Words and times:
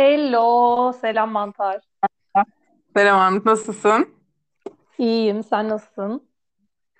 Hello, 0.00 0.92
selam 1.00 1.30
mantar. 1.30 1.80
Selam 2.96 3.18
Ahmet, 3.18 3.44
nasılsın? 3.44 4.08
İyiyim, 4.98 5.44
sen 5.44 5.68
nasılsın? 5.68 6.28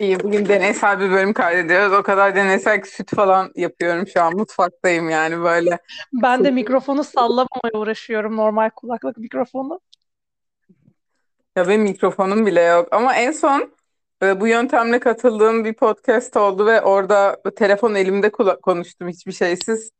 İyi, 0.00 0.20
bugün 0.20 0.48
deneysel 0.48 1.00
bir 1.00 1.10
bölüm 1.10 1.32
kaydediyoruz. 1.32 1.92
O 1.92 2.02
kadar 2.02 2.36
deneysel 2.36 2.82
ki 2.82 2.88
süt 2.88 3.14
falan 3.14 3.52
yapıyorum 3.54 4.06
şu 4.06 4.22
an. 4.22 4.36
Mutfaktayım 4.36 5.10
yani 5.10 5.40
böyle. 5.40 5.78
Ben 6.12 6.44
de 6.44 6.50
mikrofonu 6.50 7.04
sallamamaya 7.04 7.72
uğraşıyorum, 7.74 8.36
normal 8.36 8.70
kulaklık 8.70 9.16
mikrofonu. 9.16 9.80
Ya 11.56 11.68
benim 11.68 11.82
mikrofonum 11.82 12.46
bile 12.46 12.62
yok. 12.62 12.88
Ama 12.90 13.14
en 13.14 13.32
son 13.32 13.72
e, 14.22 14.40
bu 14.40 14.46
yöntemle 14.46 15.00
katıldığım 15.00 15.64
bir 15.64 15.74
podcast 15.74 16.36
oldu 16.36 16.66
ve 16.66 16.80
orada 16.82 17.42
telefon 17.56 17.94
elimde 17.94 18.26
kula- 18.26 18.60
konuştum 18.60 19.08
hiçbir 19.08 19.32
şeysiz. 19.32 19.90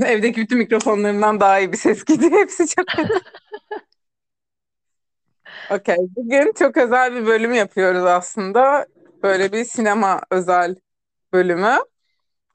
Evdeki 0.00 0.40
bütün 0.40 0.58
mikrofonlarımdan 0.58 1.40
daha 1.40 1.58
iyi 1.58 1.72
bir 1.72 1.76
ses 1.76 2.04
gidiyor. 2.04 2.32
Hepsi 2.40 2.66
çok 2.68 2.86
kötü. 2.86 3.20
Okey. 5.70 5.96
Bugün 6.16 6.52
çok 6.58 6.76
özel 6.76 7.14
bir 7.14 7.26
bölüm 7.26 7.52
yapıyoruz 7.52 8.04
aslında. 8.04 8.86
Böyle 9.22 9.52
bir 9.52 9.64
sinema 9.64 10.20
özel 10.30 10.76
bölümü. 11.32 11.76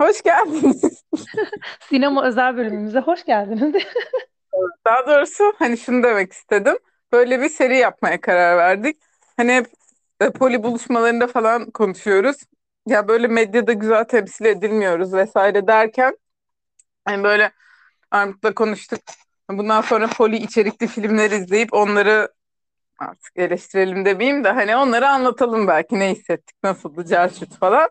Hoş 0.01 0.23
geldiniz. 0.23 1.03
Sinema 1.89 2.27
özel 2.27 2.57
bölümümüze 2.57 2.99
hoş 2.99 3.25
geldiniz. 3.25 3.83
Daha 4.85 5.07
doğrusu 5.07 5.53
hani 5.59 5.77
şunu 5.77 6.03
demek 6.03 6.33
istedim. 6.33 6.77
Böyle 7.11 7.41
bir 7.41 7.49
seri 7.49 7.77
yapmaya 7.77 8.21
karar 8.21 8.57
verdik. 8.57 8.97
Hani 9.37 9.53
hep 9.53 9.67
e, 10.21 10.29
poli 10.29 10.63
buluşmalarında 10.63 11.27
falan 11.27 11.71
konuşuyoruz. 11.71 12.37
Ya 12.87 13.07
böyle 13.07 13.27
medyada 13.27 13.73
güzel 13.73 14.03
temsil 14.03 14.45
edilmiyoruz 14.45 15.13
vesaire 15.13 15.67
derken 15.67 16.17
hani 17.07 17.23
böyle 17.23 17.51
Armut'la 18.11 18.53
konuştuk. 18.53 18.99
Bundan 19.49 19.81
sonra 19.81 20.07
poli 20.07 20.37
içerikli 20.37 20.87
filmler 20.87 21.31
izleyip 21.31 21.73
onları 21.73 22.33
artık 22.99 23.31
eleştirelim 23.35 24.05
demeyeyim 24.05 24.43
de 24.43 24.51
hani 24.51 24.75
onları 24.75 25.07
anlatalım 25.07 25.67
belki 25.67 25.99
ne 25.99 26.11
hissettik, 26.11 26.63
nasıldı, 26.63 27.05
carçut 27.05 27.57
falan 27.59 27.89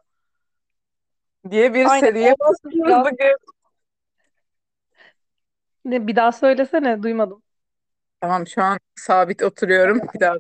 diye 1.51 1.75
bir 1.75 1.87
Aynen, 1.87 2.07
seriye 2.07 2.35
bugün. 2.41 3.37
Ne, 5.85 6.07
bir 6.07 6.17
daha 6.17 6.33
söylesene, 6.33 7.03
duymadım. 7.03 7.43
Tamam 8.21 8.47
şu 8.47 8.63
an 8.63 8.79
sabit 8.97 9.43
oturuyorum. 9.43 10.01
Bir 10.15 10.21
daha 10.21 10.35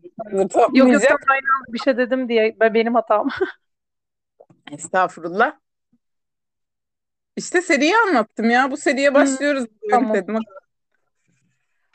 Yok 0.74 0.92
yok, 0.92 1.20
aynı 1.30 1.46
anda 1.58 1.72
bir 1.72 1.78
şey 1.78 1.96
dedim 1.96 2.28
diye, 2.28 2.56
ben- 2.60 2.74
benim 2.74 2.94
hatam. 2.94 3.28
Estağfurullah. 4.72 5.65
İşte 7.36 7.62
seriyi 7.62 7.96
anlattım 7.96 8.50
ya. 8.50 8.70
Bu 8.70 8.76
seriye 8.76 9.14
Hmm, 9.14 9.14
başlıyoruz 9.14 9.66
bugün 9.82 10.12
tamam. 10.12 10.12
dedim. 10.12 10.36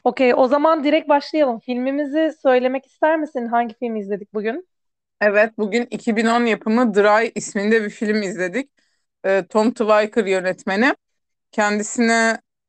Okey, 0.04 0.34
o 0.36 0.48
zaman 0.48 0.84
direkt 0.84 1.10
başlayalım. 1.10 1.60
Filmimizi 1.60 2.34
söylemek 2.42 2.86
ister 2.86 3.18
misin? 3.20 3.46
Hangi 3.46 3.76
filmi 3.76 4.00
izledik 4.00 4.34
bugün? 4.34 4.68
Evet, 5.22 5.58
bugün 5.58 5.88
2010 5.92 6.46
yapımı 6.46 6.94
Dry 6.94 7.32
isminde 7.36 7.84
bir 7.84 7.90
film 7.90 8.22
izledik. 8.24 8.72
Ee, 9.26 9.46
Tom 9.50 9.74
Tykwer 9.74 10.26
yönetmeni. 10.26 10.96
Kendisini 11.52 12.12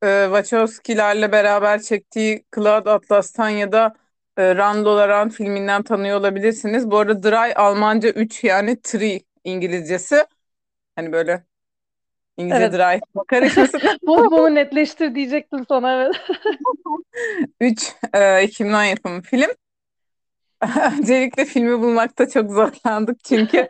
e, 0.05 0.25
Wachowski'lerle 0.27 1.33
beraber 1.33 1.83
çektiği 1.83 2.47
Cloud 2.57 2.87
Atlas'tan 2.87 3.49
ya 3.51 3.73
da 3.73 3.95
e, 4.39 4.57
Run 4.57 5.31
filminden 5.31 5.83
tanıyor 5.83 6.21
olabilirsiniz. 6.21 6.91
Bu 6.91 6.99
arada 6.99 7.23
Dry 7.25 7.55
Almanca 7.57 8.11
3 8.11 8.45
yani 8.45 8.83
tree 8.83 9.21
İngilizcesi. 9.45 10.27
Hani 10.97 11.13
böyle 11.13 11.45
İngilizce 12.43 12.65
Evet. 12.65 12.73
dry 12.73 13.25
karışmasın. 13.29 13.81
Bunu 14.07 14.55
netleştir 14.55 15.15
diyecektim 15.15 15.65
sana, 15.69 16.03
evet. 16.03 16.17
3 17.61 17.93
e, 18.15 18.45
2010 18.45 18.83
yapımı 18.83 19.23
film. 19.23 19.51
Öncelikle 20.99 21.45
filmi 21.45 21.81
bulmakta 21.81 22.29
çok 22.29 22.51
zorlandık 22.51 23.25
çünkü 23.25 23.69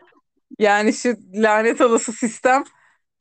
yani 0.58 0.92
şu 0.92 1.16
lanet 1.34 1.80
olası 1.80 2.12
sistem 2.12 2.64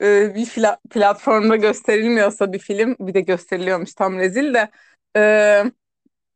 e, 0.02 0.34
bir 0.34 0.46
fila- 0.46 0.78
platformda 0.90 1.56
gösterilmiyorsa 1.56 2.52
bir 2.52 2.58
film 2.58 2.96
bir 3.00 3.14
de 3.14 3.20
gösteriliyormuş 3.20 3.94
tam 3.94 4.18
rezil 4.18 4.54
de 4.54 4.70
e, 5.16 5.22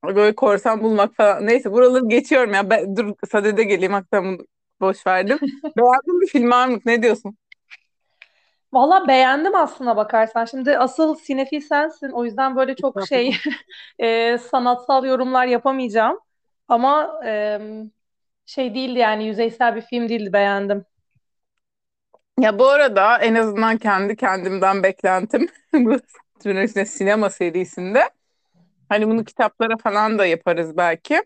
böyle 0.05 0.35
korsan 0.35 0.83
bulmak 0.83 1.17
falan 1.17 1.47
neyse 1.47 1.73
buraları 1.73 2.09
geçiyorum 2.09 2.55
ya 2.55 2.71
ben, 2.71 2.97
dur 2.97 3.15
sadede 3.31 3.65
geleyim 3.65 3.93
hatta 3.93 4.23
boş 4.81 5.07
verdim. 5.07 5.39
Beğendin 5.77 6.21
bir 6.21 6.27
film 6.27 6.53
Armut 6.53 6.87
ne 6.87 7.03
diyorsun? 7.03 7.37
Valla 8.73 9.09
beğendim 9.09 9.55
aslına 9.55 9.97
bakarsan. 9.97 10.45
Şimdi 10.45 10.79
asıl 10.79 11.15
sinefil 11.15 11.61
sensin. 11.61 12.11
O 12.11 12.25
yüzden 12.25 12.57
böyle 12.57 12.77
çok 12.77 13.03
şey 13.03 13.37
e, 13.99 14.39
sanatsal 14.39 15.05
yorumlar 15.05 15.47
yapamayacağım. 15.47 16.19
Ama 16.69 17.21
e, 17.27 17.61
şey 18.47 18.75
değildi 18.75 18.99
yani 18.99 19.27
yüzeysel 19.27 19.77
bir 19.77 19.81
film 19.83 20.09
değildi 20.09 20.33
beğendim. 20.33 20.85
Ya 22.41 22.59
bu 22.59 22.69
arada 22.69 23.19
en 23.19 23.35
azından 23.35 23.79
kendi 23.79 24.17
kendimden 24.17 24.83
beklentim 24.83 25.49
bu 25.75 25.97
tırnak 26.39 26.71
içinde 26.71 26.87
sinema 26.87 27.31
serisinde 27.31 28.11
hani 28.89 29.09
bunu 29.09 29.25
kitaplara 29.25 29.77
falan 29.77 30.19
da 30.19 30.27
yaparız 30.27 30.77
belki. 30.77 31.23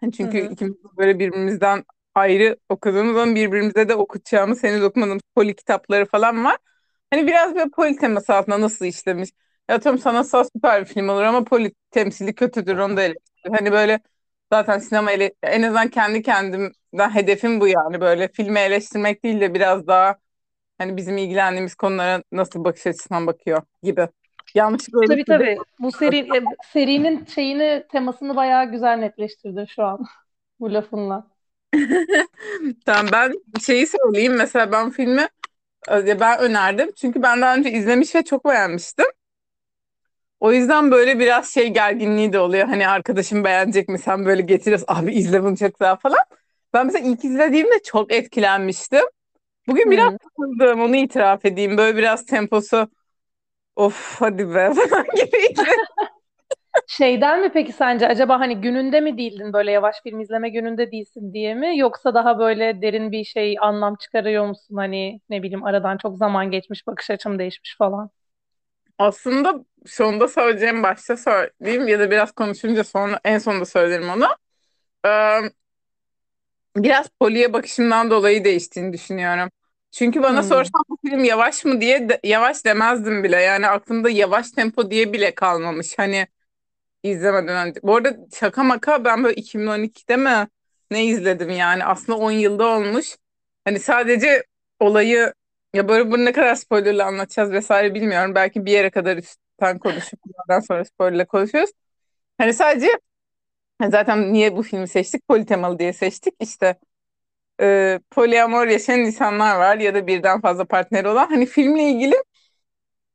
Hani 0.00 0.12
Çünkü 0.12 0.38
hı. 0.38 0.52
ikimiz 0.52 0.76
böyle 0.98 1.18
birbirimizden 1.18 1.84
ayrı 2.18 2.56
okuduğumuz 2.68 3.16
ama 3.16 3.34
birbirimize 3.34 3.88
de 3.88 3.94
okutacağımız 3.94 4.62
henüz 4.62 4.82
okumadığımız 4.82 5.22
poli 5.34 5.56
kitapları 5.56 6.06
falan 6.06 6.44
var. 6.44 6.56
Hani 7.10 7.26
biraz 7.26 7.54
böyle 7.54 7.70
poli 7.70 7.96
teması 7.96 8.34
altında 8.34 8.60
nasıl 8.60 8.84
işlemiş. 8.84 9.30
Ya 9.70 9.80
tamam 9.80 9.98
sanatsal 9.98 10.44
süper 10.54 10.80
bir 10.80 10.86
film 10.86 11.08
olur 11.08 11.22
ama 11.22 11.44
poli 11.44 11.72
temsili 11.90 12.34
kötüdür 12.34 12.78
onu 12.78 12.96
da 12.96 13.02
eleştirir. 13.02 13.54
Hani 13.58 13.72
böyle 13.72 14.00
zaten 14.52 14.78
sinema 14.78 15.12
ele 15.12 15.34
en 15.42 15.62
azından 15.62 15.88
kendi 15.88 16.22
kendimden 16.22 17.10
hedefim 17.14 17.60
bu 17.60 17.68
yani 17.68 18.00
böyle 18.00 18.28
filmi 18.28 18.58
eleştirmek 18.58 19.24
değil 19.24 19.40
de 19.40 19.54
biraz 19.54 19.86
daha 19.86 20.16
hani 20.78 20.96
bizim 20.96 21.18
ilgilendiğimiz 21.18 21.74
konulara 21.74 22.22
nasıl 22.32 22.64
bakış 22.64 22.86
açısından 22.86 23.26
bakıyor 23.26 23.62
gibi. 23.82 24.08
Yanlışlıkla 24.54 25.00
Tabii 25.06 25.24
tabii. 25.24 25.56
Bu 25.78 25.92
seri 25.92 26.18
e, 26.18 26.42
serinin 26.72 27.24
şeyini 27.24 27.84
temasını 27.92 28.36
bayağı 28.36 28.70
güzel 28.70 28.96
netleştirdin 28.96 29.64
şu 29.64 29.84
an 29.84 30.04
bu 30.60 30.74
lafınla. 30.74 31.37
Tamam 32.86 33.06
ben 33.12 33.32
şeyi 33.60 33.86
söyleyeyim 33.86 34.36
mesela 34.36 34.72
ben 34.72 34.90
filmi 34.90 35.28
e, 35.92 36.20
ben 36.20 36.40
önerdim 36.40 36.92
çünkü 36.96 37.22
ben 37.22 37.40
daha 37.42 37.56
önce 37.56 37.72
izlemiş 37.72 38.14
ve 38.14 38.24
çok 38.24 38.44
beğenmiştim. 38.46 39.06
O 40.40 40.52
yüzden 40.52 40.90
böyle 40.90 41.18
biraz 41.18 41.48
şey 41.54 41.68
gerginliği 41.68 42.32
de 42.32 42.38
oluyor. 42.38 42.66
Hani 42.68 42.88
arkadaşım 42.88 43.44
beğenecek 43.44 43.88
mi 43.88 43.98
sen 43.98 44.24
böyle 44.26 44.42
getiriyorsun 44.42 44.86
abi 44.94 45.12
izle 45.14 45.42
bunu 45.42 45.56
çok 45.56 45.78
güzel 45.78 45.96
falan. 45.96 46.18
Ben 46.72 46.86
mesela 46.86 47.08
ilk 47.08 47.24
izlediğimde 47.24 47.82
çok 47.84 48.12
etkilenmiştim. 48.12 49.04
Bugün 49.68 49.90
biraz 49.90 50.12
Hı. 50.12 50.18
sıkıldım 50.24 50.80
onu 50.80 50.96
itiraf 50.96 51.44
edeyim. 51.44 51.78
Böyle 51.78 51.98
biraz 51.98 52.26
temposu 52.26 52.88
of 53.76 54.16
hadi 54.20 54.48
be 54.54 54.72
falan 54.90 55.06
gibi. 55.16 55.54
Şeyden 56.86 57.40
mi 57.42 57.52
peki 57.52 57.72
sence 57.72 58.08
acaba 58.08 58.40
hani 58.40 58.60
gününde 58.60 59.00
mi 59.00 59.18
değildin 59.18 59.52
böyle 59.52 59.70
yavaş 59.72 59.96
film 60.02 60.20
izleme 60.20 60.48
gününde 60.50 60.92
değilsin 60.92 61.32
diye 61.34 61.54
mi 61.54 61.78
yoksa 61.78 62.14
daha 62.14 62.38
böyle 62.38 62.82
derin 62.82 63.12
bir 63.12 63.24
şey 63.24 63.56
anlam 63.60 63.96
çıkarıyor 63.96 64.46
musun 64.46 64.76
hani 64.76 65.20
ne 65.30 65.42
bileyim 65.42 65.64
aradan 65.64 65.96
çok 65.96 66.18
zaman 66.18 66.50
geçmiş 66.50 66.86
bakış 66.86 67.10
açım 67.10 67.38
değişmiş 67.38 67.76
falan. 67.78 68.10
Aslında 68.98 69.64
sonunda 69.86 70.28
söyleyeceğim 70.28 70.82
başta 70.82 71.16
söyleyeyim 71.16 71.88
ya 71.88 71.98
da 72.00 72.10
biraz 72.10 72.32
konuşunca 72.32 72.84
sonra 72.84 73.20
en 73.24 73.38
sonunda 73.38 73.64
söylerim 73.64 74.08
onu. 74.08 74.26
Ee, 75.06 75.40
biraz 76.76 77.08
Poli'ye 77.20 77.52
bakışımdan 77.52 78.10
dolayı 78.10 78.44
değiştiğini 78.44 78.92
düşünüyorum. 78.92 79.50
Çünkü 79.90 80.22
bana 80.22 80.42
Hmm. 80.42 80.42
sorsan 80.42 80.82
bu 80.88 80.96
film 81.06 81.24
yavaş 81.24 81.64
mı 81.64 81.80
diye 81.80 82.08
de- 82.08 82.20
yavaş 82.24 82.64
demezdim 82.64 83.24
bile. 83.24 83.36
Yani 83.42 83.66
aklımda 83.68 84.10
yavaş 84.10 84.50
tempo 84.50 84.90
diye 84.90 85.12
bile 85.12 85.34
kalmamış. 85.34 85.98
Hani 85.98 86.26
izlemeden 87.02 87.68
önce. 87.68 87.80
Bu 87.82 87.96
arada 87.96 88.16
şaka 88.34 88.64
maka 88.64 89.04
ben 89.04 89.24
böyle 89.24 89.34
2012'de 89.34 90.16
mi 90.16 90.48
ne 90.90 91.04
izledim 91.06 91.50
yani. 91.50 91.84
Aslında 91.84 92.18
10 92.18 92.30
yılda 92.32 92.66
olmuş. 92.66 93.16
Hani 93.64 93.80
sadece 93.80 94.44
olayı 94.80 95.32
ya 95.74 95.88
böyle 95.88 96.10
bunu 96.10 96.24
ne 96.24 96.32
kadar 96.32 96.54
spoilerla 96.54 97.06
anlatacağız 97.06 97.52
vesaire 97.52 97.94
bilmiyorum. 97.94 98.34
Belki 98.34 98.66
bir 98.66 98.72
yere 98.72 98.90
kadar 98.90 99.16
üstten 99.16 99.78
konuşup 99.78 100.20
ondan 100.48 100.60
sonra 100.60 100.84
spoilerla 100.84 101.24
konuşuyoruz. 101.26 101.70
Hani 102.38 102.54
sadece 102.54 102.88
zaten 103.90 104.32
niye 104.32 104.56
bu 104.56 104.62
filmi 104.62 104.88
seçtik? 104.88 105.28
Politemalı 105.28 105.78
diye 105.78 105.92
seçtik. 105.92 106.34
İşte 106.40 106.76
e, 107.62 108.00
poliamor 108.10 108.66
yaşayan 108.68 109.00
insanlar 109.00 109.56
var 109.58 109.78
ya 109.78 109.94
da 109.94 110.06
birden 110.06 110.40
fazla 110.40 110.64
partneri 110.64 111.08
olan. 111.08 111.26
Hani 111.28 111.46
filmle 111.46 111.82
ilgili 111.90 112.14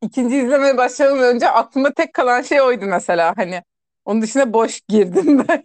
ikinci 0.02 0.38
izlemeye 0.38 0.78
başlamadan 0.78 1.36
önce 1.36 1.50
aklımda 1.50 1.94
tek 1.94 2.14
kalan 2.14 2.42
şey 2.42 2.62
oydu 2.62 2.86
mesela. 2.86 3.34
Hani 3.38 3.64
onun 4.06 4.22
dışında 4.22 4.54
boş 4.54 4.82
girdim 4.90 5.38
böyle. 5.50 5.64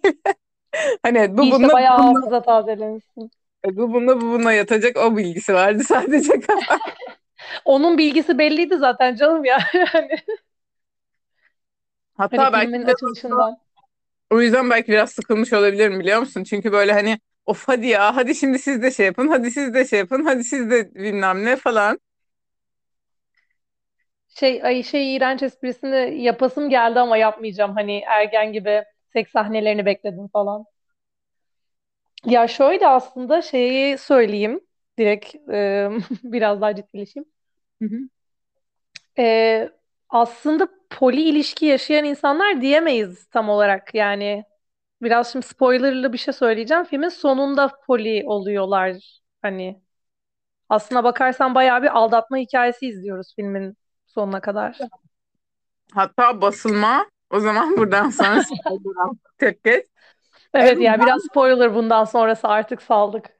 Hani 1.02 1.38
bu 1.38 1.43
İyi 1.43 1.49
işte 1.50 1.62
bununla 1.62 1.73
bu 1.73 1.73
bayağı 1.73 1.99
bununla 1.99 2.20
hafıza 2.20 2.43
tazelemişsin. 2.43 3.31
bu 3.67 3.93
bununla 3.94 4.17
bu 4.20 4.20
bununla 4.20 4.52
yatacak 4.52 4.96
o 4.96 5.17
bilgisi 5.17 5.55
vardı 5.55 5.85
sadece. 5.88 6.32
Onun 7.64 7.99
bilgisi 7.99 8.38
belliydi 8.38 8.76
zaten 8.79 9.14
canım 9.14 9.44
ya. 9.44 9.58
Yani 9.75 10.17
Hatta 12.17 12.43
Hani 12.43 12.52
belki 12.52 12.87
de 12.87 12.93
açılışından. 12.93 13.58
o 14.31 14.41
yüzden 14.41 14.70
belki 14.70 14.93
biraz 14.93 15.11
sıkılmış 15.11 15.52
olabilirim 15.52 16.00
biliyor 16.00 16.20
musun? 16.20 16.44
Çünkü 16.44 16.73
böyle 16.73 16.93
hani 16.93 17.19
of 17.46 17.69
hadi 17.69 17.87
ya 17.87 18.17
hadi 18.17 18.34
şimdi 18.34 18.58
siz 18.58 18.82
de 18.82 18.91
şey 18.91 19.06
yapın 19.06 19.29
hadi 19.29 19.50
siz 19.50 19.75
de 19.75 19.84
şey 19.84 19.99
yapın 19.99 20.25
hadi 20.25 20.44
siz 20.44 20.70
de 20.70 20.94
bilmem 20.94 21.44
ne 21.44 21.56
falan. 21.56 22.00
Şey, 24.38 24.61
ay 24.64 24.82
şey 24.82 25.17
iğrenç 25.17 25.43
esprisini 25.43 26.23
yapasım 26.23 26.70
geldi 26.70 27.00
ama 27.00 27.17
yapmayacağım. 27.17 27.73
Hani 27.75 27.99
ergen 28.06 28.52
gibi 28.52 28.85
seks 29.12 29.32
sahnelerini 29.32 29.87
bekledim 29.87 30.29
falan. 30.29 30.64
Ya 32.25 32.49
şöyle 32.49 32.87
aslında 32.88 33.43
şeyi 33.43 33.99
söyleyeyim. 33.99 34.61
Direkt 34.99 35.35
e, 35.52 35.88
biraz 36.23 36.61
daha 36.61 36.75
ciddileşeyim. 36.76 37.29
Hı 37.82 37.88
hı. 37.88 37.99
E, 39.19 39.70
aslında 40.08 40.69
poli 40.91 41.23
ilişki 41.23 41.67
yaşayan 41.67 42.05
insanlar 42.05 42.61
diyemeyiz 42.61 43.26
tam 43.29 43.49
olarak. 43.49 43.94
Yani 43.94 44.44
biraz 45.02 45.32
şimdi 45.32 45.46
spoilerlı 45.46 46.12
bir 46.12 46.19
şey 46.19 46.34
söyleyeceğim. 46.34 46.84
Filmin 46.84 47.08
sonunda 47.08 47.73
poli 47.87 48.25
oluyorlar. 48.26 49.20
Hani 49.43 49.82
aslına 50.69 51.05
bakarsan 51.05 51.56
bayağı 51.56 51.82
bir 51.84 51.99
aldatma 51.99 52.38
hikayesi 52.38 52.87
izliyoruz 52.88 53.34
filmin 53.37 53.76
sonuna 54.08 54.40
kadar. 54.40 54.88
Hatta 55.94 56.40
basılma 56.40 57.06
o 57.31 57.40
zaman 57.40 57.76
buradan 57.76 58.10
sonra 58.10 58.40
tek 59.38 59.64
geç. 59.64 59.87
Evet, 60.55 60.81
Evet 60.81 60.81
yani 60.81 61.02
biraz 61.02 61.22
spoiler 61.25 61.75
bundan 61.75 62.05
sonrası 62.05 62.49
artık 62.49 62.82
saldık. 62.82 63.38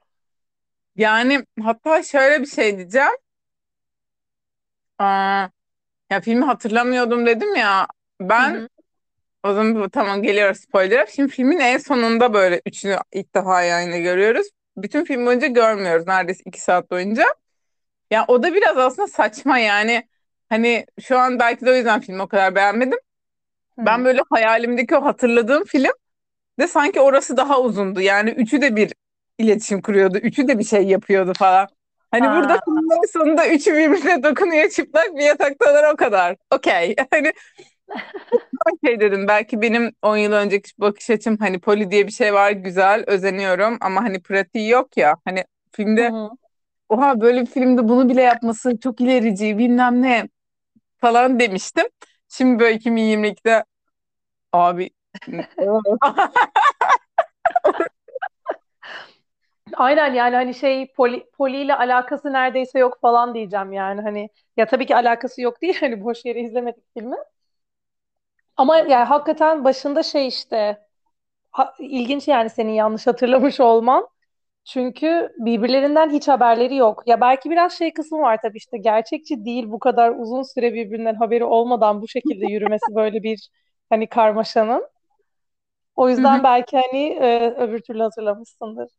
yani 0.95 1.45
hatta 1.63 2.03
şöyle 2.03 2.41
bir 2.41 2.47
şey 2.47 2.77
diyeceğim. 2.77 3.11
Aa, 4.99 5.49
ya 6.11 6.21
filmi 6.21 6.45
hatırlamıyordum 6.45 7.25
dedim 7.25 7.55
ya. 7.55 7.87
Ben 8.21 8.63
hı. 8.63 8.67
o 9.43 9.53
zaman 9.53 9.89
tamam 9.89 10.23
geliyor 10.23 10.55
spoiler. 10.55 11.07
Şimdi 11.15 11.33
filmin 11.33 11.59
en 11.59 11.79
sonunda 11.79 12.33
böyle 12.35 12.61
üçünü 12.67 12.97
ilk 13.13 13.35
defa 13.35 13.63
yayında 13.63 13.97
görüyoruz. 13.99 14.47
Bütün 14.77 15.05
film 15.05 15.27
boyunca 15.27 15.47
görmüyoruz 15.47 16.07
neredeyse 16.07 16.43
iki 16.45 16.61
saat 16.61 16.91
boyunca. 16.91 17.25
Ya 18.11 18.25
o 18.27 18.43
da 18.43 18.53
biraz 18.55 18.77
aslında 18.77 19.07
saçma 19.07 19.59
yani. 19.59 20.08
Hani 20.49 20.85
şu 21.01 21.19
an 21.19 21.39
belki 21.39 21.65
de 21.65 21.71
o 21.71 21.75
yüzden 21.75 21.99
filmi 22.01 22.21
o 22.21 22.27
kadar 22.27 22.55
beğenmedim. 22.55 22.99
Ben 23.85 24.05
Hı. 24.05 24.05
böyle 24.05 24.21
hayalimdeki 24.31 24.95
o 24.97 25.05
hatırladığım 25.05 25.63
film 25.65 25.91
de 26.59 26.67
sanki 26.67 27.01
orası 27.01 27.37
daha 27.37 27.61
uzundu. 27.61 28.01
Yani 28.01 28.29
üçü 28.31 28.61
de 28.61 28.75
bir 28.77 28.93
iletişim 29.39 29.81
kuruyordu. 29.83 30.17
Üçü 30.17 30.47
de 30.47 30.59
bir 30.59 30.63
şey 30.63 30.83
yapıyordu 30.83 31.33
falan. 31.39 31.67
Hani 32.11 32.31
burada 32.31 32.53
Ha, 32.53 32.59
filmin 32.65 33.13
sonunda 33.13 33.49
üçü 33.49 33.73
birbirine 33.73 34.23
dokunuyor 34.25 34.69
çıplak 34.69 35.17
bir 35.17 35.23
yataktalar 35.23 35.93
o 35.93 35.97
kadar. 35.97 36.37
Okey. 36.55 36.95
Hani 37.11 37.33
şey 38.85 38.99
dedim 38.99 39.27
belki 39.27 39.61
benim 39.61 39.91
10 40.01 40.17
yıl 40.17 40.31
önceki 40.31 40.71
bakış 40.77 41.09
açım 41.09 41.37
hani 41.37 41.59
poli 41.59 41.91
diye 41.91 42.07
bir 42.07 42.11
şey 42.11 42.33
var 42.33 42.51
güzel 42.51 43.03
özeniyorum 43.07 43.77
ama 43.81 44.03
hani 44.03 44.21
pratiği 44.21 44.69
yok 44.69 44.97
ya. 44.97 45.15
Hani 45.25 45.43
filmde 45.71 46.11
hı. 46.11 46.29
oha 46.89 47.21
böyle 47.21 47.41
bir 47.41 47.45
filmde 47.45 47.89
bunu 47.89 48.09
bile 48.09 48.21
yapması 48.21 48.79
çok 48.79 49.01
ilerici 49.01 49.57
bilmem 49.57 50.01
ne 50.01 50.29
falan 51.01 51.39
demiştim. 51.39 51.85
Şimdi 52.29 52.59
böyle 52.59 52.75
2022'de 52.75 53.65
abi 54.53 54.91
Aynen 59.73 60.13
yani 60.13 60.35
hani 60.35 60.53
şey 60.53 60.93
poli, 60.93 61.29
poli 61.37 61.61
ile 61.61 61.75
alakası 61.75 62.33
neredeyse 62.33 62.79
yok 62.79 62.97
falan 63.01 63.33
diyeceğim 63.33 63.71
yani 63.73 64.01
hani 64.01 64.29
ya 64.57 64.67
tabii 64.67 64.85
ki 64.85 64.95
alakası 64.95 65.41
yok 65.41 65.61
değil 65.61 65.77
hani 65.79 66.03
boş 66.03 66.25
yere 66.25 66.41
izlemedik 66.41 66.83
filmi. 66.97 67.15
Ama 68.57 68.77
yani 68.77 68.93
hakikaten 69.05 69.63
başında 69.63 70.03
şey 70.03 70.27
işte 70.27 70.87
ha- 71.51 71.75
ilginç 71.79 72.29
yani 72.29 72.51
senin 72.51 72.73
yanlış 72.73 73.07
hatırlamış 73.07 73.59
olman. 73.59 74.09
Çünkü 74.65 75.29
birbirlerinden 75.39 76.09
hiç 76.09 76.27
haberleri 76.27 76.75
yok. 76.75 77.03
Ya 77.07 77.21
belki 77.21 77.49
biraz 77.49 77.73
şey 77.77 77.93
kısmı 77.93 78.19
var 78.19 78.39
tabii 78.41 78.57
işte 78.57 78.77
gerçekçi 78.77 79.45
değil 79.45 79.65
bu 79.71 79.79
kadar 79.79 80.11
uzun 80.19 80.43
süre 80.43 80.73
birbirinden 80.73 81.15
haberi 81.15 81.43
olmadan 81.43 82.01
bu 82.01 82.07
şekilde 82.07 82.45
yürümesi 82.47 82.95
böyle 82.95 83.23
bir 83.23 83.49
hani 83.89 84.07
karmaşanın. 84.09 84.87
O 85.95 86.09
yüzden 86.09 86.43
belki 86.43 86.77
hani 86.77 86.97
e, 87.13 87.51
öbür 87.57 87.79
türlü 87.81 88.01
hatırlamışsındır. 88.03 88.89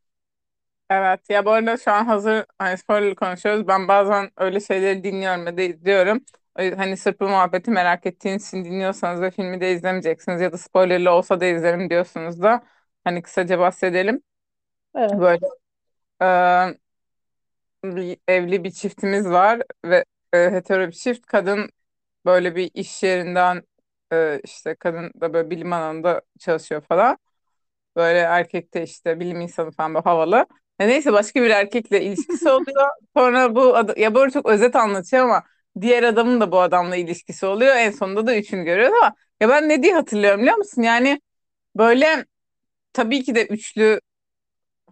Evet 0.90 1.30
ya 1.30 1.44
bu 1.44 1.50
arada 1.50 1.76
şu 1.76 1.90
an 1.92 2.04
hazır 2.04 2.44
hani 2.58 2.78
spoiler 2.78 3.14
konuşuyoruz. 3.14 3.68
Ben 3.68 3.88
bazen 3.88 4.30
öyle 4.36 4.60
şeyleri 4.60 5.04
dinliyorum 5.04 5.46
ya 5.46 5.56
da 5.56 5.62
izliyorum. 5.62 6.24
Hani 6.56 6.96
sırf 6.96 7.20
bu 7.20 7.28
muhabbeti 7.28 7.70
merak 7.70 8.06
ettiğiniz 8.06 8.46
için 8.48 8.64
dinliyorsanız 8.64 9.20
ve 9.22 9.30
filmi 9.30 9.60
de 9.60 9.72
izlemeyeceksiniz 9.72 10.40
ya 10.40 10.52
da 10.52 10.58
spoilerlı 10.58 11.10
olsa 11.10 11.40
da 11.40 11.46
izlerim 11.46 11.90
diyorsunuz 11.90 12.42
da 12.42 12.62
hani 13.04 13.22
kısaca 13.22 13.58
bahsedelim. 13.58 14.22
Evet. 14.94 15.12
Böyle 15.20 15.46
e, 16.22 16.26
bir 17.84 18.18
evli 18.28 18.64
bir 18.64 18.70
çiftimiz 18.70 19.26
var 19.26 19.62
ve 19.84 20.04
e, 20.32 20.38
hetero 20.50 20.86
bir 20.88 20.92
çift. 20.92 21.26
Kadın 21.26 21.70
böyle 22.26 22.56
bir 22.56 22.70
iş 22.74 23.02
yerinden 23.02 23.62
e, 24.12 24.40
işte 24.44 24.74
kadın 24.74 25.12
da 25.20 25.32
böyle 25.34 25.50
bilim 25.50 25.72
alanında 25.72 26.22
çalışıyor 26.38 26.80
falan. 26.82 27.18
Böyle 27.96 28.18
erkek 28.20 28.74
de 28.74 28.82
işte 28.84 29.20
bilim 29.20 29.40
insanı 29.40 29.70
falan 29.72 29.94
böyle 29.94 30.04
havalı. 30.04 30.36
Ya 30.80 30.86
neyse 30.88 31.12
başka 31.14 31.42
bir 31.42 31.50
erkekle 31.50 32.02
ilişkisi 32.04 32.50
oluyor. 32.50 32.88
Sonra 33.16 33.54
bu 33.56 33.76
ad- 33.76 33.98
ya 33.98 34.14
böyle 34.16 34.32
çok 34.32 34.46
özet 34.50 34.76
anlatıyor 34.76 35.24
ama 35.24 35.44
diğer 35.82 36.02
adamın 36.02 36.40
da 36.42 36.52
bu 36.52 36.60
adamla 36.60 36.96
ilişkisi 36.96 37.46
oluyor. 37.46 37.76
En 37.76 37.90
sonunda 37.90 38.26
da 38.26 38.36
üçünü 38.36 38.64
görüyoruz 38.64 38.94
ama 39.02 39.14
ya 39.40 39.48
ben 39.50 39.68
ne 39.68 39.82
diye 39.82 39.94
hatırlıyorum 39.94 40.40
biliyor 40.42 40.56
musun? 40.56 40.82
Yani 40.82 41.20
böyle 41.76 42.26
tabii 42.92 43.22
ki 43.24 43.34
de 43.34 43.46
üçlü 43.46 44.00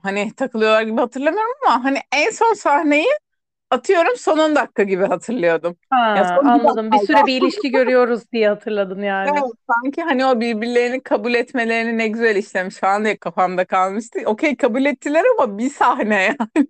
hani 0.03 0.35
takılıyorlar 0.35 0.83
gibi 0.83 1.01
hatırlamıyorum 1.01 1.53
ama 1.67 1.85
hani 1.85 1.99
en 2.13 2.31
son 2.31 2.55
sahneyi 2.55 3.09
atıyorum 3.71 4.17
son 4.17 4.39
10 4.39 4.57
dakika 4.57 4.83
gibi 4.83 5.07
hatırlıyordum. 5.07 5.79
Ha, 5.91 5.97
Ya 6.15 6.25
son 6.25 6.55
bir 6.55 6.61
anladım. 6.61 6.93
Bir 6.93 6.99
süre 6.99 7.27
bir 7.27 7.41
ilişki 7.43 7.71
görüyoruz 7.73 8.33
diye 8.33 8.49
hatırladın 8.49 9.03
yani. 9.03 9.39
Evet, 9.39 9.45
sanki 9.71 10.03
hani 10.03 10.27
o 10.27 10.41
birbirlerini 10.41 11.03
kabul 11.03 11.35
etmelerini 11.35 11.99
ne 11.99 12.09
güzel 12.09 12.37
işlemiş 12.37 12.77
falan 12.77 13.05
diye 13.05 13.17
kafamda 13.17 13.65
kalmıştı. 13.65 14.21
Okey 14.27 14.57
kabul 14.57 14.85
ettiler 14.85 15.25
ama 15.39 15.59
bir 15.59 15.71
sahne 15.71 16.23
yani. 16.23 16.69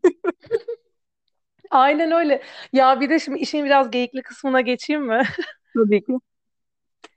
Aynen 1.71 2.13
öyle. 2.13 2.43
Ya 2.73 3.01
bir 3.01 3.11
de 3.11 3.19
şimdi 3.19 3.39
işin 3.39 3.65
biraz 3.65 3.91
geyikli 3.91 4.23
kısmına 4.23 4.61
geçeyim 4.61 5.03
mi? 5.07 5.23
Tabii 5.75 6.05
ki. 6.05 6.13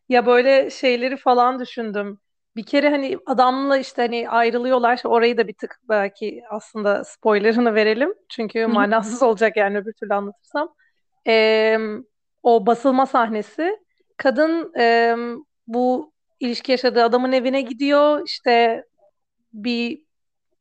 Ya 0.09 0.25
böyle 0.25 0.69
şeyleri 0.69 1.17
falan 1.17 1.59
düşündüm. 1.59 2.19
Bir 2.55 2.63
kere 2.63 2.89
hani 2.89 3.17
adamla 3.25 3.77
işte 3.77 4.01
hani 4.01 4.29
ayrılıyorlar. 4.29 5.01
Orayı 5.05 5.37
da 5.37 5.47
bir 5.47 5.53
tık 5.53 5.79
belki 5.89 6.43
aslında 6.49 7.03
spoilerını 7.03 7.75
verelim. 7.75 8.13
Çünkü 8.29 8.67
manasız 8.67 9.23
olacak 9.23 9.57
yani 9.57 9.77
öbür 9.77 9.93
türlü 9.93 10.13
anlatırsam. 10.13 10.73
Ee, 11.27 11.77
o 12.43 12.65
basılma 12.65 13.05
sahnesi. 13.05 13.79
Kadın 14.17 14.73
e, 14.79 15.15
bu 15.67 16.11
ilişki 16.39 16.71
yaşadığı 16.71 17.03
adamın 17.03 17.31
evine 17.31 17.61
gidiyor. 17.61 18.21
İşte 18.25 18.85
bir 19.53 20.01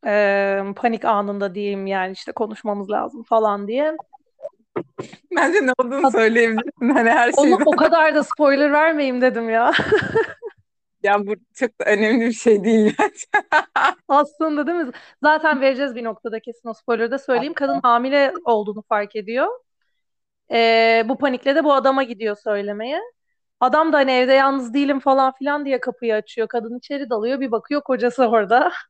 e, 0.07 0.63
panik 0.77 1.05
anında 1.05 1.55
diyeyim 1.55 1.87
yani 1.87 2.13
işte 2.13 2.33
konuşmamız 2.33 2.91
lazım 2.91 3.23
falan 3.23 3.69
diye. 3.69 3.97
Bence 5.37 5.67
ne 5.67 5.73
olduğunu 5.79 6.11
söyleyebilirsin. 6.11 6.91
Hani 6.91 7.11
her 7.11 7.31
Onu 7.37 7.49
şeyden. 7.49 7.63
o 7.67 7.71
kadar 7.71 8.15
da 8.15 8.25
spoiler 8.25 8.73
vermeyeyim 8.73 9.21
dedim 9.21 9.51
ya. 9.51 9.73
Ya 11.03 11.27
bu 11.27 11.35
çok 11.55 11.81
da 11.81 11.85
önemli 11.85 12.27
bir 12.27 12.33
şey 12.33 12.65
değil. 12.65 12.97
Aslında 14.09 14.67
değil 14.67 14.79
mi? 14.79 14.93
Zaten 15.23 15.61
vereceğiz 15.61 15.95
bir 15.95 16.05
noktada 16.05 16.41
kesin 16.41 16.69
o 16.69 16.75
spoiler'ı 16.75 17.11
da 17.11 17.19
söyleyeyim. 17.19 17.55
Kadın 17.55 17.81
hamile 17.83 18.33
olduğunu 18.45 18.83
fark 18.89 19.17
ediyor. 19.17 19.49
Ee, 20.53 21.05
bu 21.09 21.19
panikle 21.19 21.55
de 21.57 21.65
bu 21.65 21.73
adama 21.73 22.03
gidiyor 22.03 22.37
söylemeye. 22.37 23.01
Adam 23.61 23.93
da 23.93 23.97
hani 23.99 24.13
evde 24.13 24.33
yalnız 24.33 24.75
değilim 24.75 25.01
falan 25.01 25.33
filan 25.39 25.65
diye 25.67 25.81
kapıyı 25.81 26.15
açıyor. 26.15 26.49
Kadın 26.49 26.79
içeri 26.79 27.11
dalıyor. 27.11 27.41
Bir 27.41 27.51
bakıyor 27.51 27.83
kocası 27.83 28.27
orada. 28.29 28.73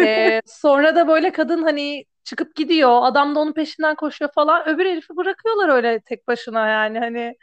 Ee, 0.00 0.42
sonra 0.46 0.96
da 0.96 1.08
böyle 1.08 1.32
kadın 1.32 1.62
hani 1.62 2.04
çıkıp 2.24 2.56
gidiyor. 2.56 3.00
Adam 3.02 3.34
da 3.34 3.40
onun 3.40 3.52
peşinden 3.52 3.94
koşuyor 3.96 4.30
falan. 4.34 4.68
Öbür 4.68 4.86
herifi 4.86 5.16
bırakıyorlar 5.16 5.68
öyle 5.68 6.00
tek 6.00 6.28
başına 6.28 6.68
yani. 6.68 6.98
Hani 6.98 7.34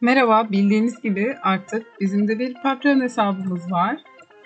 Merhaba, 0.00 0.50
bildiğiniz 0.50 1.00
gibi 1.00 1.34
artık 1.42 1.86
bizim 2.00 2.28
de 2.28 2.38
bir 2.38 2.54
Patreon 2.54 3.00
hesabımız 3.00 3.72
var. 3.72 4.00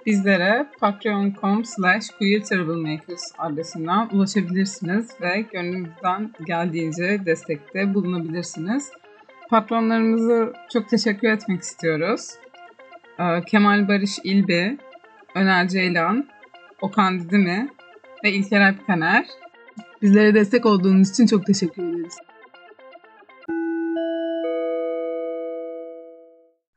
Bizlere 0.06 0.66
patreon.com 0.80 1.64
slash 1.64 2.10
queertroublemakers 2.18 3.32
adresinden 3.38 4.08
ulaşabilirsiniz 4.12 5.08
ve 5.20 5.40
gönlünüzden 5.52 6.32
geldiğince 6.46 7.20
destekte 7.26 7.94
bulunabilirsiniz. 7.94 8.90
Patronlarımızı 9.50 10.52
çok 10.72 10.88
teşekkür 10.88 11.28
etmek 11.28 11.62
istiyoruz. 11.62 12.30
Ee, 13.18 13.42
Kemal 13.46 13.88
Barış 13.88 14.18
İlbi, 14.24 14.78
Öner 15.34 15.68
Ceylan, 15.68 16.28
Okan 16.80 17.20
Didimi 17.20 17.68
ve 18.24 18.32
İlker 18.32 18.60
Alp 18.60 18.86
Kaner. 18.86 19.26
Bizlere 20.02 20.34
destek 20.34 20.66
olduğunuz 20.66 21.10
için 21.10 21.26
çok 21.26 21.46
teşekkür 21.46 21.82
ederiz. 21.82 22.18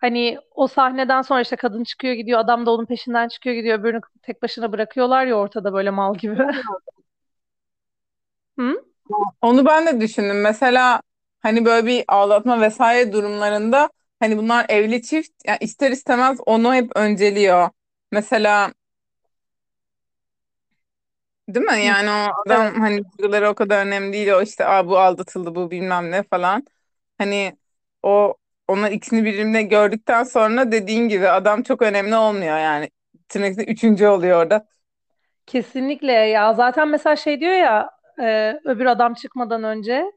Hani 0.06 0.40
o 0.52 0.68
sahneden 0.68 1.22
sonra 1.22 1.42
işte 1.42 1.56
kadın 1.56 1.84
çıkıyor 1.84 2.14
gidiyor, 2.14 2.40
adam 2.40 2.66
da 2.66 2.72
onun 2.72 2.86
peşinden 2.86 3.28
çıkıyor 3.28 3.56
gidiyor, 3.56 3.80
öbürünü 3.80 4.02
tek 4.22 4.42
başına 4.42 4.72
bırakıyorlar 4.72 5.26
ya 5.26 5.36
ortada 5.36 5.74
böyle 5.74 5.90
mal 5.90 6.16
gibi. 6.18 6.38
Hı? 8.60 8.86
Onu 9.42 9.66
ben 9.66 9.86
de 9.88 10.02
düşündüm. 10.02 10.42
Mesela 10.42 11.02
hani 11.42 11.66
böyle 11.66 11.88
bir 11.88 12.04
ağlatma 12.08 12.62
vesaire 12.62 13.14
durumlarında 13.14 13.90
hani 14.20 14.38
bunlar 14.38 14.66
evli 14.70 15.02
çift 15.02 15.32
yani 15.48 15.58
ister 15.62 15.92
istemez 15.92 16.40
onu 16.46 16.74
hep 16.74 16.92
önceliyor. 16.96 17.70
Mesela 18.12 18.74
değil 21.50 21.66
mi? 21.66 21.86
Yani 21.86 22.10
o 22.12 22.14
Evet. 22.14 22.36
adam 22.46 22.80
hani 22.82 23.02
duyguları 23.18 23.50
o 23.50 23.56
kadar 23.56 23.86
önemli 23.86 24.14
değil. 24.14 24.28
O 24.32 24.42
işte 24.42 24.66
Aa, 24.66 24.88
bu 24.88 24.98
aldatıldı 25.00 25.56
bu 25.56 25.72
bilmem 25.72 26.12
ne 26.12 26.24
falan. 26.24 26.66
Hani 27.18 27.58
o 28.04 28.36
onlar 28.68 28.92
ikisini 28.92 29.26
birbirine 29.26 29.64
gördükten 29.64 30.24
sonra 30.24 30.72
dediğin 30.72 31.10
gibi 31.10 31.30
adam 31.30 31.64
çok 31.64 31.82
önemli 31.82 32.16
olmuyor 32.16 32.58
yani. 32.58 32.90
Tırnak 33.30 33.52
içinde 33.52 33.72
üçüncü 33.72 34.08
oluyor 34.08 34.44
orada. 34.44 34.68
Kesinlikle 35.46 36.12
ya. 36.12 36.54
Zaten 36.54 36.88
mesela 36.88 37.16
şey 37.16 37.40
diyor 37.40 37.54
ya 37.54 37.90
e, 38.22 38.60
öbür 38.66 38.86
adam 38.86 39.14
çıkmadan 39.14 39.64
önce 39.64 40.12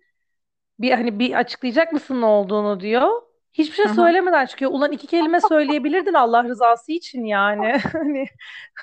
bir 0.81 0.93
hani 0.93 1.19
bir 1.19 1.35
açıklayacak 1.35 1.93
mısın 1.93 2.21
ne 2.21 2.27
olduğunu 2.27 2.81
diyor. 2.81 3.23
Hiçbir 3.55 3.77
şey 3.77 3.89
söylemeden 3.89 4.47
çıkıyor. 4.47 4.71
Ulan 4.71 4.93
iki 4.93 5.07
kelime 5.07 5.41
söyleyebilirdin 5.41 6.15
Allah 6.15 6.45
rızası 6.45 6.93
için 6.93 7.25
yani. 7.25 7.79
Hani 7.93 8.27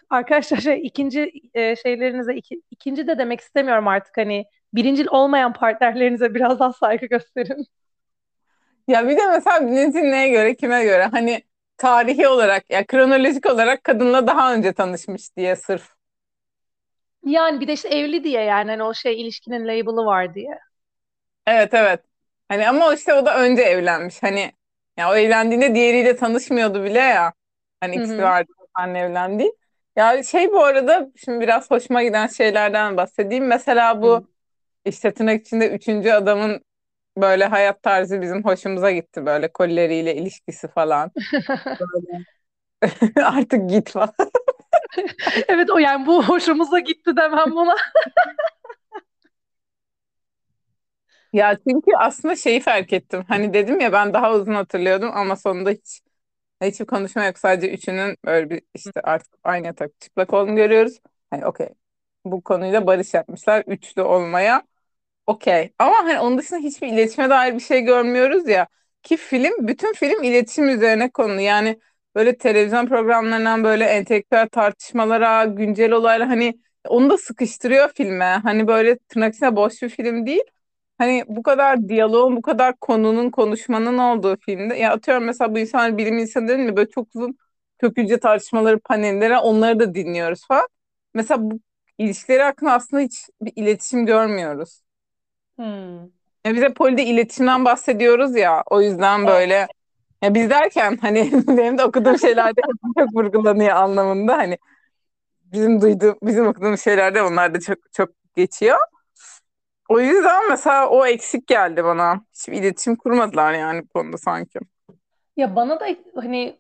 arkadaşlar 0.10 0.57
şey 0.57 0.88
ikinci 0.88 1.31
e, 1.53 1.75
şeylerinize 1.75 2.36
iki, 2.36 2.62
ikinci 2.72 3.07
de 3.07 3.17
demek 3.17 3.41
istemiyorum 3.41 3.88
artık 3.88 4.17
hani 4.17 4.45
birincil 4.74 5.07
olmayan 5.12 5.53
partnerlerinize 5.53 6.36
biraz 6.36 6.60
daha 6.60 6.74
saygı 6.74 7.05
gösterin. 7.05 7.67
Ya 8.88 9.08
bir 9.10 9.18
de 9.18 9.27
mesela 9.27 9.68
bilinçin 9.68 10.12
neye 10.12 10.30
göre 10.30 10.56
kime 10.56 10.84
göre 10.84 11.04
hani 11.06 11.44
tarihi 11.77 12.27
olarak 12.27 12.70
ya 12.72 12.86
kronolojik 12.86 13.46
olarak 13.46 13.84
kadınla 13.84 14.27
daha 14.27 14.54
önce 14.54 14.74
tanışmış 14.74 15.38
diye 15.38 15.56
sırf. 15.56 15.96
Yani 17.24 17.60
bir 17.62 17.68
de 17.68 17.74
işte 17.74 17.89
evli 17.89 18.24
diye 18.24 18.42
yani 18.44 18.72
hani 18.72 18.84
o 18.84 18.94
şey 18.94 19.22
ilişkinin 19.22 19.68
label'ı 19.68 20.06
var 20.06 20.36
diye. 20.36 20.60
Evet 21.48 21.74
evet. 21.74 22.04
Hani 22.48 22.70
ama 22.70 22.88
o 22.88 22.94
işte 22.94 23.13
o 23.13 23.25
da 23.25 23.39
önce 23.44 23.62
evlenmiş. 23.62 24.24
Hani 24.24 24.51
ya 24.98 25.12
o 25.12 25.15
evlendiğinde 25.15 25.75
diğeriyle 25.75 26.15
tanışmıyordu 26.15 26.84
bile 26.84 27.00
ya. 27.00 27.34
Hani 27.80 27.96
Hı 27.96 28.00
ikisi 28.00 28.22
hı. 28.24 28.24
vardı 28.24 28.51
anne 28.74 29.00
evlendi. 29.00 29.51
Ya 29.96 30.24
şey 30.24 30.51
bu 30.51 30.63
arada 30.63 31.10
şimdi 31.15 31.39
biraz 31.42 31.72
hoşuma 31.72 32.04
giden 32.04 32.27
şeylerden 32.27 32.98
bahsedeyim. 32.98 33.48
Mesela 33.48 34.01
Hı. 34.01 34.01
bu 34.01 34.27
işte 34.86 35.13
tırnak 35.13 35.42
içinde 35.42 35.70
üçüncü 35.72 36.12
adamın 36.12 36.65
böyle 37.17 37.45
hayat 37.45 37.84
tarzı 37.84 38.22
bizim 38.22 38.43
hoşumuza 38.45 38.91
gitti. 38.91 39.25
Böyle 39.25 39.48
kolleriyle 39.53 40.15
ilişkisi 40.15 40.67
falan. 40.67 41.12
Böyle. 41.79 42.25
Artık 43.25 43.69
git 43.69 43.89
falan. 43.91 44.13
Evet 45.48 45.69
o 45.72 45.77
yani 45.77 46.05
bu 46.05 46.24
hoşumuza 46.25 46.79
gitti 46.79 47.15
demem 47.17 47.51
buna. 47.51 47.75
Ya 51.34 51.57
çünkü 51.69 51.91
aslında 51.98 52.36
şeyi 52.36 52.60
fark 52.62 52.93
ettim. 52.93 53.24
Hani 53.27 53.53
dedim 53.53 53.79
ya 53.79 53.93
ben 53.93 54.13
daha 54.13 54.34
uzun 54.34 54.53
hatırlıyordum 54.53 55.12
ama 55.13 55.36
sonunda 55.36 55.69
hiç 55.69 56.01
hiçbir 56.63 56.86
konuşma 56.86 57.25
yok. 57.25 57.39
Sadece 57.39 57.74
üçünün 57.74 58.17
böyle 58.25 58.50
bir 58.50 58.62
işte 58.75 59.01
artık 59.03 59.36
aynı 59.43 59.67
yatak 59.67 60.01
çıplak 60.01 60.34
olduğunu 60.34 60.55
görüyoruz. 60.55 61.00
Hani 61.29 61.45
okey. 61.48 61.69
Bu 62.25 62.41
konuyla 62.43 62.88
barış 62.88 63.13
yapmışlar. 63.13 63.63
Üçlü 63.67 64.01
olmaya. 64.01 64.63
Okey. 65.27 65.74
Ama 65.79 65.96
hani 65.98 66.20
onun 66.20 66.38
dışında 66.38 66.60
hiçbir 66.60 66.88
iletişime 66.88 67.29
dair 67.29 67.53
bir 67.53 67.60
şey 67.60 67.82
görmüyoruz 67.82 68.48
ya. 68.48 68.67
Ki 69.03 69.17
film, 69.17 69.67
bütün 69.67 69.94
film 69.94 70.24
iletişim 70.24 70.70
üzerine 70.70 71.10
konu. 71.12 71.41
Yani 71.41 71.79
böyle 72.15 72.38
televizyon 72.38 72.88
programlarından 72.88 73.63
böyle 73.63 73.86
entelektüel 73.86 74.48
tartışmalara, 74.50 75.46
güncel 75.46 75.91
olaylara 75.91 76.29
hani 76.29 76.60
onu 76.88 77.10
da 77.10 77.17
sıkıştırıyor 77.17 77.89
filme. 77.96 78.25
Hani 78.25 78.67
böyle 78.67 78.98
tırnak 78.98 79.36
içinde 79.36 79.55
boş 79.55 79.82
bir 79.82 79.89
film 79.89 80.25
değil. 80.25 80.44
Hani 80.98 81.24
bu 81.27 81.44
kadar 81.44 81.89
diyaloğun, 81.89 82.36
bu 82.38 82.41
kadar 82.41 82.75
konunun, 82.77 83.29
konuşmanın 83.32 83.98
olduğu 83.98 84.38
filmde. 84.38 84.75
Ya 84.75 84.91
atıyorum 84.94 85.24
mesela 85.25 85.55
bu 85.55 85.60
insanlar 85.60 85.98
bilim 85.98 86.17
insanı 86.17 86.48
değil 86.48 86.60
mi? 86.60 86.75
Böyle 86.77 86.89
çok 86.89 87.08
uzun 87.15 87.38
kök 87.79 87.98
hücre 87.98 88.20
tartışmaları, 88.20 88.79
panellere 88.79 89.38
onları 89.38 89.79
da 89.79 89.96
dinliyoruz 89.96 90.48
falan. 90.48 90.67
Mesela 91.13 91.41
bu 91.51 91.60
ilişkileri 91.98 92.44
hakkında 92.44 92.74
aslında 92.74 93.03
hiç 93.03 93.29
bir 93.41 93.53
iletişim 93.55 94.05
görmüyoruz. 94.05 94.85
Hmm. 95.58 96.08
Ya 96.46 96.54
bize 96.56 96.74
polide 96.74 97.04
iletişimden 97.06 97.66
bahsediyoruz 97.66 98.36
ya. 98.36 98.64
O 98.72 98.82
yüzden 98.82 99.28
Evet. 99.28 99.28
böyle 99.28 99.68
ya 100.24 100.34
biz 100.36 100.50
derken 100.50 100.98
hani 101.02 101.32
benim 101.48 101.78
de 101.78 101.84
okuduğum 101.86 102.20
şeylerde 102.20 102.62
çok 103.00 103.16
vurgulanıyor 103.16 103.76
anlamında. 103.76 104.38
Hani 104.38 104.58
bizim 105.46 105.82
duyduğum, 105.82 106.18
bizim 106.24 106.48
okuduğumuz 106.48 106.82
şeylerde 106.84 107.24
onlar 107.24 107.56
da 107.56 107.60
çok 107.60 107.78
çok 107.94 108.10
geçiyor. 108.36 108.78
O 109.90 110.00
yüzden 110.00 110.50
mesela 110.50 110.90
o 110.90 111.06
eksik 111.06 111.48
geldi 111.48 111.84
bana. 111.84 112.22
Hiçbir 112.34 112.54
iletişim 112.58 112.96
kurmadılar 112.96 113.54
yani 113.54 113.84
bu 113.84 113.88
konuda 113.90 114.18
sanki. 114.18 114.60
Ya 115.38 115.56
bana 115.56 115.80
da 115.80 115.86
hani 116.16 116.60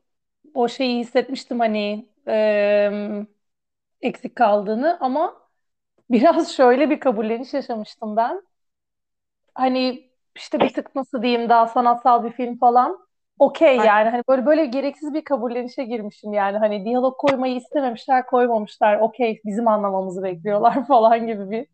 o 0.53 0.67
şeyi 0.67 0.99
hissetmiştim 0.99 1.59
hani 1.59 2.09
em, 2.27 3.27
eksik 4.01 4.35
kaldığını 4.37 4.97
ama 5.01 5.41
biraz 6.11 6.53
şöyle 6.55 6.89
bir 6.91 7.01
kabulleniş 7.01 7.55
yaşamıştım 7.55 8.17
ben. 8.17 8.43
Hani 9.55 10.09
işte 10.35 10.59
bir 10.59 10.69
tık 10.73 10.95
nasıl 10.95 11.21
diyeyim 11.21 11.49
daha 11.49 11.67
sanatsal 11.67 12.23
bir 12.23 12.31
film 12.31 12.57
falan. 12.57 13.05
Okey 13.39 13.81
yani 13.81 14.09
hani 14.09 14.23
böyle 14.29 14.45
böyle 14.45 14.65
gereksiz 14.65 15.13
bir 15.13 15.23
kabullenişe 15.23 15.83
girmişim 15.83 16.33
yani 16.33 16.57
hani 16.57 16.85
diyalog 16.85 17.17
koymayı 17.17 17.55
istememişler 17.55 18.25
koymamışlar 18.27 18.99
okey 18.99 19.41
bizim 19.45 19.67
anlamamızı 19.67 20.23
bekliyorlar 20.23 20.87
falan 20.89 21.27
gibi 21.27 21.49
bir. 21.51 21.67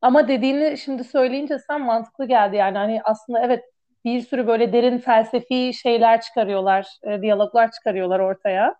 Ama 0.00 0.28
dediğini 0.28 0.78
şimdi 0.78 1.04
söyleyince 1.04 1.58
sen 1.58 1.80
mantıklı 1.84 2.28
geldi 2.28 2.56
yani 2.56 2.78
hani 2.78 3.02
aslında 3.04 3.40
evet 3.46 3.64
bir 4.04 4.20
sürü 4.20 4.46
böyle 4.46 4.72
derin 4.72 4.98
felsefi 4.98 5.74
şeyler 5.74 6.20
çıkarıyorlar, 6.20 6.86
e, 7.04 7.22
diyaloglar 7.22 7.70
çıkarıyorlar 7.72 8.20
ortaya. 8.20 8.76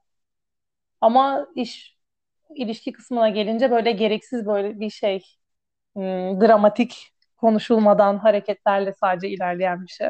Ama 1.00 1.46
iş 1.56 1.96
ilişki 2.56 2.92
kısmına 2.92 3.28
gelince 3.28 3.70
böyle 3.70 3.92
gereksiz 3.92 4.46
böyle 4.46 4.80
bir 4.80 4.90
şey, 4.90 5.20
hmm, 5.94 6.42
dramatik 6.42 7.08
konuşulmadan 7.36 8.18
hareketlerle 8.18 8.94
sadece 9.00 9.28
ilerleyen 9.28 9.82
bir 9.82 9.88
şey. 9.88 10.08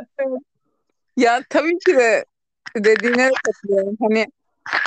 Ya 1.17 1.43
tabii 1.51 1.79
ki 1.79 1.97
de 1.97 2.25
dediğine 2.77 3.29
de 3.29 3.33
katılıyorum. 3.45 3.97
Hani 4.03 4.27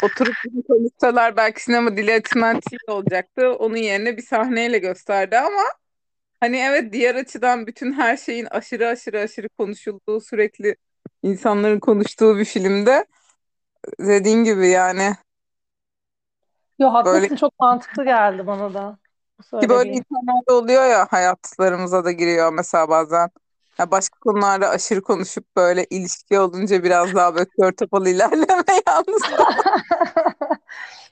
oturup 0.04 0.36
bunu 0.46 0.64
konuşsalar 0.64 1.38
belki 1.38 1.64
sinema 1.64 1.98
dili 1.98 2.14
açısından 2.14 2.54
çiğ 2.70 2.78
olacaktı. 2.88 3.54
Onun 3.54 3.78
yerine 3.78 4.18
bir 4.18 4.22
sahneyle 4.22 4.78
gösterdi 4.78 5.38
ama 5.38 5.64
Hani 6.40 6.58
evet 6.58 6.94
diğer 6.94 7.16
açıdan 7.16 7.68
bütün 7.68 7.94
her 7.94 8.18
şeyin 8.18 8.46
aşırı 8.46 8.88
aşırı 8.88 9.20
aşırı 9.20 9.50
konuşulduğu 9.50 10.22
sürekli 10.22 10.76
insanların 11.24 11.80
konuştuğu 11.80 12.38
bir 12.38 12.46
filmde 12.46 13.06
dediğin 14.00 14.44
gibi 14.44 14.68
yani 14.68 15.16
Yo 16.80 16.94
böyle 17.06 17.20
haklısın 17.20 17.36
çok 17.36 17.60
mantıklı 17.60 18.04
geldi 18.06 18.48
bana 18.48 18.74
da 18.74 18.98
ki 19.62 19.70
böyle 19.70 19.90
söylediğin. 19.90 19.94
insanlar 19.94 20.48
da 20.50 20.54
oluyor 20.54 20.86
ya 20.86 21.08
hayatlarımıza 21.10 22.06
da 22.06 22.12
giriyor 22.12 22.54
mesela 22.54 22.90
bazen. 22.90 23.30
Ya 23.80 23.92
başka 23.92 24.20
konularda 24.20 24.70
aşırı 24.70 25.02
konuşup 25.02 25.46
böyle 25.58 25.86
ilişki 25.90 26.40
olunca 26.40 26.84
biraz 26.84 27.16
daha 27.16 27.36
böyle 27.36 27.46
kör 27.60 27.72
topal 27.72 28.06
ilerleme 28.08 28.64
yalnız. 28.88 29.22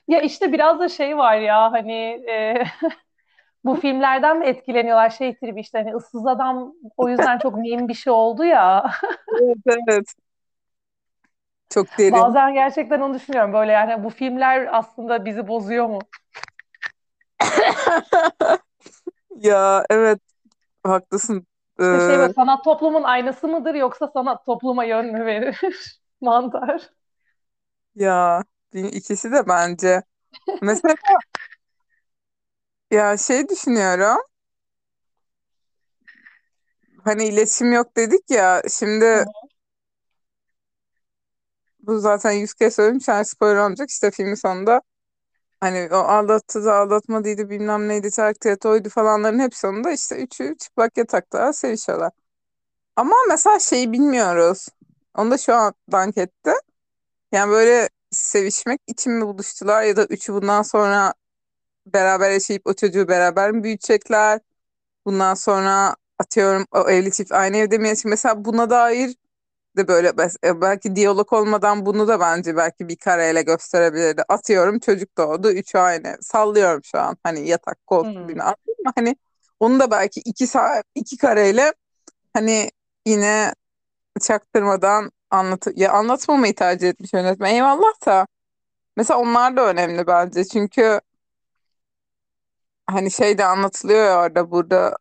Ya 0.08 0.20
işte 0.20 0.52
biraz 0.52 0.78
da 0.80 0.88
şey 0.88 1.16
var 1.16 1.36
ya 1.36 1.72
hani 1.72 1.92
e, 2.30 2.64
bu 3.64 3.74
filmlerden 3.74 4.38
mi 4.38 4.46
etkileniyorlar 4.46 5.10
şey 5.10 5.34
tribi 5.34 5.60
işte 5.60 5.78
hani 5.78 5.94
ıssız 5.94 6.26
adam 6.26 6.74
o 6.96 7.08
yüzden 7.08 7.38
çok 7.38 7.56
meme 7.56 7.88
bir 7.88 7.94
şey 7.94 8.12
oldu 8.12 8.44
ya. 8.44 8.90
Evet 9.42 9.58
evet 9.88 10.14
çok 11.70 11.98
derin. 11.98 12.12
Bazen 12.12 12.54
gerçekten 12.54 13.00
onu 13.00 13.14
düşünüyorum 13.14 13.52
böyle 13.52 13.72
yani 13.72 14.04
bu 14.04 14.10
filmler 14.10 14.78
aslında 14.78 15.24
bizi 15.24 15.48
bozuyor 15.48 15.86
mu? 15.86 15.98
Ya 19.36 19.84
evet 19.90 20.20
haklısın. 20.84 21.46
Şey 22.06 22.18
Ee, 22.18 22.18
böyle 22.18 22.32
sanat 22.34 22.64
toplumun 22.64 23.02
aynası 23.02 23.48
mıdır 23.48 23.74
yoksa 23.74 24.08
sanat 24.14 24.46
topluma 24.46 24.84
yön 24.84 25.06
mü 25.12 25.26
verir? 25.26 25.60
Mantar. 26.20 26.90
ya 27.94 28.44
ikisi 28.74 29.32
de 29.32 29.48
bence. 29.48 30.02
Mesela 30.62 30.94
ya 32.90 33.16
şey 33.16 33.48
düşünüyorum. 33.48 34.18
Hani 37.04 37.24
iletişim 37.28 37.72
yok 37.72 37.96
dedik 37.96 38.30
ya. 38.30 38.62
Şimdi 38.78 39.24
hı. 39.24 39.24
bu 41.80 41.98
zaten 41.98 42.32
yüz 42.32 42.54
kez 42.54 42.74
söylemiş. 42.76 43.08
Yani 43.08 43.24
spoiler 43.24 43.56
olmayacak. 43.56 43.90
İşte 43.90 44.10
filmin 44.10 44.34
sonunda 44.34 44.82
hani 45.60 45.88
o 45.92 45.96
aldattı 45.96 46.64
da 46.64 46.74
aldatmadıydı 46.76 47.50
bilmem 47.50 47.88
neydi 47.88 48.10
terk 48.10 48.40
tiyatroydu 48.40 48.88
falanların 48.88 49.38
hep 49.40 49.54
sonunda 49.54 49.92
işte 49.92 50.16
üçü 50.22 50.56
çıplak 50.58 50.96
yatakta 50.96 51.52
sevişiyorlar. 51.52 52.12
Ama 52.96 53.16
mesela 53.28 53.58
şeyi 53.60 53.92
bilmiyoruz. 53.92 54.68
Onu 55.16 55.30
da 55.30 55.38
şu 55.38 55.54
an 55.54 55.74
dank 55.92 56.18
etti. 56.18 56.52
Yani 57.32 57.50
böyle 57.52 57.88
sevişmek 58.10 58.80
için 58.86 59.12
mi 59.12 59.26
buluştular 59.26 59.82
ya 59.82 59.96
da 59.96 60.04
üçü 60.06 60.32
bundan 60.34 60.62
sonra 60.62 61.14
beraber 61.86 62.30
yaşayıp 62.30 62.66
o 62.66 62.74
çocuğu 62.74 63.08
beraber 63.08 63.52
mi 63.52 63.64
büyütecekler? 63.64 64.40
Bundan 65.06 65.34
sonra 65.34 65.96
atıyorum 66.18 66.66
o 66.72 66.90
evli 66.90 67.12
çift 67.12 67.32
aynı 67.32 67.56
evde 67.56 67.78
mi 67.78 67.88
yaşayacak? 67.88 68.10
Mesela 68.10 68.44
buna 68.44 68.70
dair 68.70 69.16
de 69.78 69.88
böyle 69.88 70.08
bes- 70.08 70.60
belki 70.60 70.96
diyalog 70.96 71.32
olmadan 71.32 71.86
bunu 71.86 72.08
da 72.08 72.20
bence 72.20 72.56
belki 72.56 72.88
bir 72.88 72.96
kareyle 72.96 73.42
gösterebilirdi. 73.42 74.22
Atıyorum 74.28 74.78
çocuk 74.78 75.18
doğdu, 75.18 75.52
üçü 75.52 75.78
aynı. 75.78 76.16
Sallıyorum 76.20 76.84
şu 76.84 76.98
an. 77.00 77.16
Hani 77.22 77.48
yatak, 77.48 77.86
koltuk, 77.86 78.16
Hmm. 78.16 78.28
bina. 78.28 78.44
Ama 78.44 78.92
hani 78.96 79.16
onu 79.60 79.80
da 79.80 79.90
belki 79.90 80.20
iki 80.20 80.46
saat, 80.46 80.84
iki 80.94 81.16
kareyle 81.16 81.74
hani 82.34 82.70
yine 83.06 83.54
çaktırmadan 84.22 85.12
anlat 85.30 85.66
ya 85.76 85.92
anlatmamayı 85.92 86.54
tercih 86.54 86.88
etmiş 86.88 87.12
yönetmen. 87.12 87.54
Eyvallah 87.54 88.06
da. 88.06 88.26
Mesela 88.96 89.20
onlar 89.20 89.56
da 89.56 89.66
önemli 89.68 90.06
bence. 90.06 90.44
Çünkü 90.44 91.00
hani 92.86 93.10
şey 93.10 93.38
de 93.38 93.44
anlatılıyor 93.44 94.04
ya 94.06 94.20
orada 94.22 94.50
burada 94.50 94.96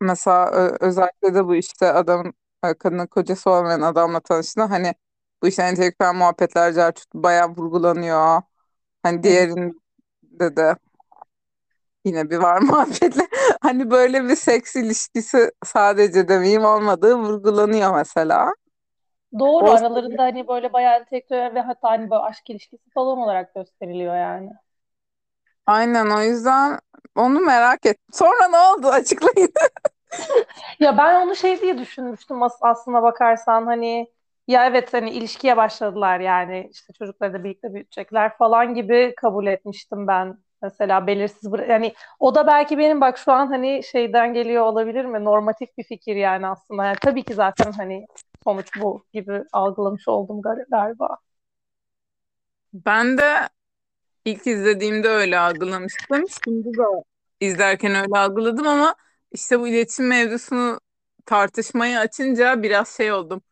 mesela 0.00 0.50
özellikle 0.80 1.34
de 1.34 1.44
bu 1.46 1.54
işte 1.54 1.92
adamın 1.92 2.34
kadının 2.62 3.06
kocası 3.06 3.50
olmayan 3.50 3.80
adamla 3.80 4.20
tanıştığında 4.20 4.70
hani 4.70 4.94
bu 5.42 5.48
işte 5.48 5.62
entelektüel 5.62 6.14
muhabbetler 6.14 6.72
carçut 6.72 7.14
bayağı 7.14 7.48
vurgulanıyor. 7.48 8.42
Hani 9.04 9.22
diğerinde 9.22 10.56
de 10.56 10.76
yine 12.04 12.30
bir 12.30 12.36
var 12.38 12.60
muhabbetle. 12.62 13.28
Hani 13.60 13.90
böyle 13.90 14.24
bir 14.28 14.36
seks 14.36 14.76
ilişkisi 14.76 15.50
sadece 15.64 16.28
demeyeyim 16.28 16.64
olmadığı 16.64 17.14
vurgulanıyor 17.16 17.94
mesela. 17.94 18.52
Doğru 19.38 19.68
O 19.68 19.72
aralarında 19.72 20.22
hani 20.22 20.48
böyle 20.48 20.72
bayağı 20.72 21.00
entelektüel 21.00 21.54
ve 21.54 21.60
hatta 21.60 21.90
hani 21.90 22.10
böyle 22.10 22.22
aşk 22.22 22.50
ilişkisi 22.50 22.90
falan 22.90 23.18
olarak 23.18 23.54
gösteriliyor 23.54 24.16
yani. 24.16 24.50
aynen 25.66 26.10
o 26.10 26.22
yüzden 26.22 26.78
onu 27.16 27.40
merak 27.40 27.86
ettim. 27.86 28.04
Sonra 28.12 28.48
ne 28.48 28.58
oldu? 28.58 28.88
Açıklayın. 28.88 29.52
Ya 30.80 30.98
ben 30.98 31.26
onu 31.26 31.36
şey 31.36 31.60
diye 31.60 31.78
düşünmüştüm 31.78 32.42
as 32.42 32.58
aslına 32.60 33.02
bakarsan 33.02 33.66
hani 33.66 34.08
ya 34.48 34.66
evet 34.66 34.92
hani 34.94 35.10
ilişkiye 35.10 35.56
başladılar 35.56 36.20
yani 36.20 36.68
işte 36.72 36.92
çocukları 36.92 37.32
da 37.32 37.44
birlikte 37.44 37.74
büyütecekler 37.74 38.36
falan 38.38 38.74
gibi 38.74 39.14
kabul 39.16 39.46
etmiştim 39.46 40.06
ben 40.06 40.38
mesela 40.62 41.06
belirsiz 41.06 41.50
yani 41.68 41.94
o 42.18 42.34
da 42.34 42.46
belki 42.46 42.78
benim 42.78 43.00
bak 43.00 43.18
şu 43.18 43.32
an 43.32 43.46
hani 43.46 43.82
şeyden 43.84 44.34
geliyor 44.34 44.62
olabilir 44.64 45.04
mi 45.04 45.24
normatif 45.24 45.78
bir 45.78 45.84
fikir 45.84 46.16
yani 46.16 46.46
aslında 46.46 46.84
yani 46.84 46.96
tabii 47.00 47.22
ki 47.24 47.34
zaten 47.34 47.72
hani 47.72 48.06
sonuç 48.44 48.68
bu 48.80 49.04
gibi 49.12 49.44
algılamış 49.52 50.08
oldum 50.08 50.40
gal- 50.40 50.66
galiba. 50.70 51.18
Ben 52.72 53.18
de 53.18 53.48
ilk 54.24 54.48
izlediğimde 54.48 55.08
öyle 55.08 55.38
algılamıştım. 55.38 56.24
Şimdi 56.44 56.68
de 56.78 56.82
izlerken 57.40 57.94
öyle 57.94 58.18
algıladım 58.18 58.68
ama 58.68 58.94
işte 59.32 59.60
bu 59.60 59.68
iletişim 59.68 60.06
mevzusunu 60.08 60.80
tartışmayı 61.26 61.98
açınca 61.98 62.62
biraz 62.62 62.96
şey 62.96 63.12
oldum. 63.12 63.42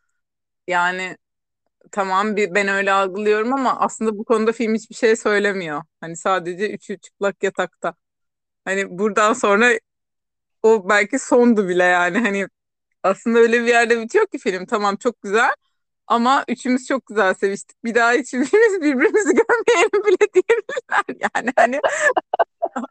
Yani 0.69 1.17
tamam 1.93 2.37
bir 2.37 2.55
ben 2.57 2.69
öyle 2.69 2.93
algılıyorum 2.93 3.53
ama 3.55 3.81
aslında 3.81 4.19
bu 4.19 4.25
konuda 4.25 4.53
film 4.53 4.75
hiçbir 4.75 4.95
şey 4.95 5.17
söylemiyor. 5.17 5.83
Hani 6.01 6.19
sadece 6.19 6.71
üçü 6.75 6.99
çıplak 7.01 7.43
yatakta. 7.43 7.95
Hani 8.65 8.99
buradan 8.99 9.33
sonra 9.33 9.71
o 10.63 10.89
belki 10.89 11.19
sondu 11.19 11.69
bile 11.69 11.85
yani. 11.85 12.19
Hani 12.19 12.49
aslında 13.03 13.39
öyle 13.41 13.63
bir 13.63 13.67
yerde 13.69 14.01
bitiyor 14.03 14.27
ki 14.27 14.39
film. 14.39 14.67
Tamam 14.67 14.97
çok 14.97 15.23
güzel 15.23 15.51
ama 16.09 16.45
üçümüz 16.49 16.87
çok 16.87 17.07
güzel 17.07 17.35
seviştik. 17.35 17.85
Bir 17.85 17.95
daha 17.95 18.13
hiçbirimiz 18.13 18.53
birbirimizi 18.83 19.35
görmeyelim 19.35 20.05
bile 20.07 20.33
diyebilirler. 20.35 21.31
Yani 21.37 21.53
hani 21.57 21.81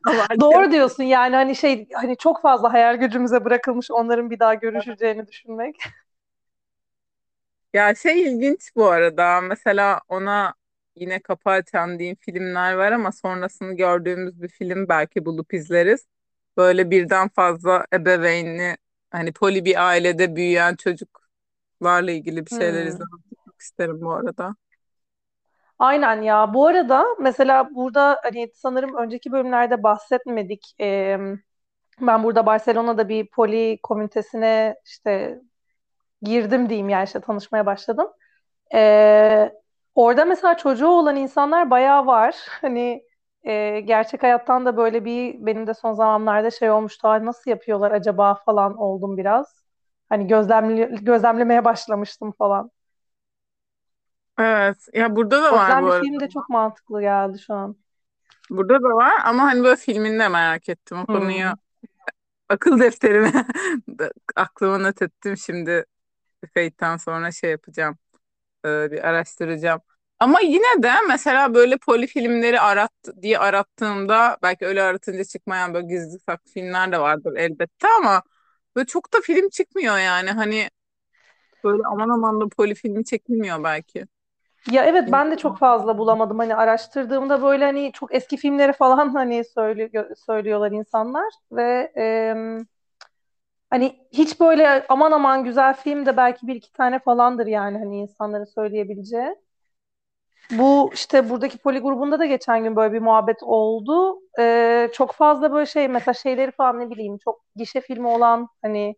Doğru 0.42 0.72
diyorsun 0.72 1.04
yani 1.04 1.36
hani 1.36 1.56
şey 1.56 1.88
hani 1.94 2.18
çok 2.18 2.42
fazla 2.42 2.74
hayal 2.74 2.96
gücümüze 2.96 3.46
bırakılmış 3.46 3.92
onların 3.92 4.30
bir 4.30 4.40
daha 4.40 4.54
görüşeceğini 4.54 5.28
düşünmek. 5.28 5.76
Ya 7.74 7.96
şey 7.96 8.22
ilginç 8.22 8.72
bu 8.76 8.88
arada. 8.88 9.42
Mesela 9.42 10.02
ona 10.10 10.54
yine 10.96 11.20
kapı 11.20 11.50
açan 11.50 12.00
diyeyim 12.00 12.18
filmler 12.22 12.74
var 12.74 12.92
ama 12.92 13.12
sonrasını 13.12 13.74
gördüğümüz 13.78 14.42
bir 14.42 14.50
film 14.50 14.90
belki 14.90 15.26
bulup 15.26 15.54
izleriz. 15.54 16.08
Böyle 16.58 16.92
birden 16.92 17.30
fazla 17.30 17.86
ebeveynli 17.94 18.78
hani 19.12 19.34
poli 19.34 19.66
bir 19.66 19.88
ailede 19.88 20.36
büyüyen 20.36 20.76
çocuklarla 21.80 22.12
ilgili 22.12 22.46
bir 22.46 22.52
şeyler 22.52 22.86
Hmm. 22.86 22.88
izlemek 22.88 23.22
çok 23.46 23.62
isterim 23.62 24.02
bu 24.02 24.14
arada. 24.14 24.56
Aynen 25.80 26.22
ya. 26.22 26.54
Bu 26.54 26.68
arada 26.68 27.06
mesela 27.20 27.76
burada 27.76 28.20
hani 28.24 28.52
sanırım 28.56 28.96
önceki 28.96 29.32
bölümlerde 29.32 29.84
bahsetmedik. 29.84 30.76
Ee, 30.82 31.18
ben 32.02 32.24
burada 32.24 32.46
Barcelona'da 32.46 33.10
bir 33.10 33.28
poli 33.32 33.80
komünitesine 33.84 34.76
işte 34.86 35.42
girdim 36.24 36.70
diyeyim 36.70 36.90
yani 36.90 37.06
işte 37.06 37.22
tanışmaya 37.22 37.68
başladım. 37.68 38.08
Ee, 38.76 39.54
orada 39.96 40.26
mesela 40.26 40.58
çocuğu 40.58 40.88
olan 40.88 41.18
insanlar 41.18 41.72
bayağı 41.72 42.08
var. 42.08 42.38
Hani 42.62 43.04
e, 43.44 43.82
gerçek 43.82 44.24
hayattan 44.24 44.66
da 44.68 44.78
böyle 44.78 45.06
bir 45.06 45.48
benim 45.48 45.68
de 45.68 45.76
son 45.76 45.94
zamanlarda 45.94 46.52
şey 46.52 46.72
olmuştu. 46.72 47.10
"Ay, 47.10 47.26
Nasıl 47.26 47.52
yapıyorlar 47.52 47.92
acaba 47.92 48.36
falan 48.36 48.78
oldum 48.78 49.18
biraz. 49.18 49.67
Hani 50.10 50.28
gözlemli, 50.28 50.90
gözlemlemeye 51.06 51.66
başlamıştım 51.66 52.32
falan. 52.32 52.72
Evet. 54.38 54.88
Ya 54.94 55.16
burada 55.16 55.44
da 55.44 55.56
O 55.56 55.56
var 55.56 55.80
bu 55.80 55.92
arada. 55.92 56.08
film 56.10 56.20
de 56.20 56.30
çok 56.30 56.50
mantıklı 56.50 57.02
geldi 57.02 57.40
şu 57.40 57.54
an. 57.54 57.78
Burada 58.50 58.84
da 58.84 58.88
var 58.90 59.14
ama 59.26 59.44
hani 59.44 59.64
böyle 59.64 59.76
filmini 59.76 60.20
de 60.20 60.28
merak 60.28 60.70
ettim. 60.70 60.98
O 61.00 61.08
konuyu 61.08 61.48
Hmm. 61.48 61.58
akıl 62.50 62.80
defterime 62.80 63.32
aklıma 64.36 64.78
not 64.78 65.02
ettim. 65.02 65.38
Şimdi 65.38 65.86
kayıttan 66.56 66.98
sonra 66.98 67.32
şey 67.32 67.52
yapacağım. 67.52 67.98
e, 68.66 68.92
bir 68.92 69.08
araştıracağım. 69.10 69.82
Ama 70.20 70.42
yine 70.42 70.84
de 70.84 70.92
mesela 71.10 71.54
böyle 71.56 71.78
poli 71.78 72.08
filmleri 72.08 72.62
arat 72.62 72.92
diye 73.24 73.40
arattığımda 73.40 74.38
belki 74.44 74.66
öyle 74.68 74.84
aratınca 74.84 75.24
çıkmayan 75.26 75.76
böyle 75.76 75.88
gizli 75.88 76.20
saklı 76.20 76.52
filmler 76.52 76.92
de 76.92 77.00
vardır 77.02 77.34
elbette 77.38 77.88
ama 78.00 78.24
böyle 78.78 78.88
çok 78.88 79.14
da 79.14 79.22
film 79.22 79.50
çıkmıyor 79.50 79.98
yani. 79.98 80.30
Hani 80.30 80.70
böyle 81.64 81.84
aman 81.92 82.10
aman 82.10 82.42
da 82.42 82.48
poli 82.50 82.76
filmi 82.76 83.06
çekilmiyor 83.06 83.64
belki. 83.64 84.06
Ya 84.72 84.86
evet 84.86 85.12
ben 85.12 85.32
de 85.32 85.38
çok 85.38 85.58
fazla 85.58 85.98
bulamadım. 85.98 86.40
Hani 86.40 86.56
araştırdığımda 86.56 87.42
böyle 87.42 87.66
hani 87.66 87.92
çok 87.94 88.16
eski 88.16 88.38
filmleri 88.38 88.74
falan 88.74 89.10
hani 89.14 89.44
söylüyor, 89.44 90.16
söylüyorlar 90.16 90.72
insanlar 90.72 91.34
ve 91.52 91.92
em, 91.96 92.66
hani 93.70 94.08
hiç 94.12 94.40
böyle 94.40 94.86
aman 94.90 95.12
aman 95.12 95.44
güzel 95.44 95.74
film 95.76 96.06
de 96.06 96.18
belki 96.18 96.48
bir 96.48 96.56
iki 96.56 96.74
tane 96.74 97.00
falandır 97.00 97.46
yani 97.48 97.78
hani 97.78 97.98
insanların 97.98 98.44
söyleyebileceği. 98.46 99.36
Bu 100.52 100.90
işte 100.94 101.30
buradaki 101.30 101.58
Poli 101.58 101.80
grubunda 101.80 102.20
da 102.20 102.26
geçen 102.26 102.64
gün 102.64 102.76
böyle 102.76 102.94
bir 102.94 103.00
muhabbet 103.02 103.38
oldu. 103.44 104.20
Ee, 104.40 104.90
çok 104.94 105.12
fazla 105.14 105.52
böyle 105.52 105.66
şey 105.66 105.88
mesela 105.88 106.14
şeyleri 106.14 106.52
falan 106.52 106.80
ne 106.80 106.90
bileyim 106.90 107.18
çok 107.24 107.42
gişe 107.56 107.82
filmi 107.82 108.08
olan 108.08 108.48
hani 108.62 108.96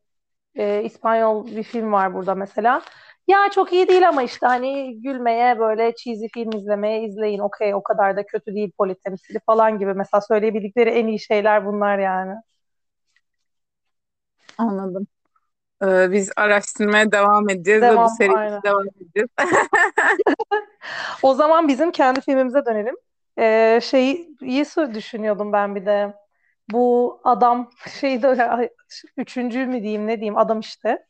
e, 0.56 0.84
İspanyol 0.84 1.48
bir 1.48 1.64
film 1.64 1.92
var 1.94 2.14
burada 2.16 2.36
mesela. 2.36 2.82
Ya 3.28 3.50
çok 3.56 3.74
iyi 3.74 3.88
değil 3.88 4.10
ama 4.10 4.24
işte 4.24 4.48
hani 4.48 5.02
gülmeye 5.02 5.60
böyle 5.60 5.96
cheesy 5.96 6.28
film 6.34 6.52
izlemeye 6.54 7.04
izleyin. 7.08 7.40
Okey 7.40 7.76
o 7.76 7.84
kadar 7.84 8.18
da 8.18 8.26
kötü 8.28 8.56
değil 8.56 8.72
poli 8.78 8.96
temsili 8.96 9.40
falan 9.48 9.80
gibi. 9.80 9.94
Mesela 9.94 10.22
söyleyebildikleri 10.22 10.90
en 10.90 11.08
iyi 11.08 11.20
şeyler 11.20 11.66
bunlar 11.66 12.00
yani. 12.00 12.36
Anladım. 14.58 15.08
Ee, 15.84 16.12
biz 16.12 16.32
araştırmaya 16.36 17.12
devam 17.12 17.50
edeceğiz 17.50 17.82
ve 17.82 17.90
bu 17.90 17.92
Devam 17.92 18.08
seriye 18.08 18.60
devam 18.64 18.86
edeceğiz. 18.88 19.30
O 21.24 21.34
zaman 21.34 21.68
bizim 21.68 21.92
kendi 21.92 22.22
filmimize 22.22 22.66
dönelim. 22.66 22.96
Ee, 23.40 23.80
şeyi 23.84 24.36
iyi 24.42 24.66
düşünüyordum 24.94 25.54
ben 25.54 25.76
bir 25.76 25.86
de. 25.86 26.14
Bu 26.72 27.20
adam 27.24 27.70
şeyde 28.00 28.28
öyle 28.28 28.70
üçüncü 29.18 29.66
mü 29.66 29.84
diyeyim 29.84 30.08
ne 30.08 30.16
diyeyim 30.16 30.38
adam 30.38 30.60
işte. 30.60 31.06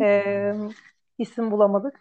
Ee, 0.00 0.52
isim 1.18 1.50
bulamadık. 1.50 2.00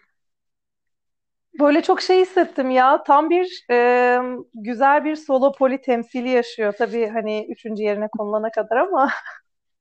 Böyle 1.60 1.82
çok 1.82 2.02
şey 2.02 2.22
hissettim 2.22 2.72
ya. 2.72 3.04
Tam 3.04 3.30
bir 3.30 3.66
e, 3.72 4.20
güzel 4.54 5.06
bir 5.06 5.16
solo 5.16 5.52
poli 5.52 5.82
temsili 5.82 6.30
yaşıyor. 6.30 6.74
Tabii 6.78 7.08
hani 7.08 7.48
üçüncü 7.52 7.84
yerine 7.84 8.08
konulana 8.18 8.52
kadar 8.52 8.78
ama 8.78 9.12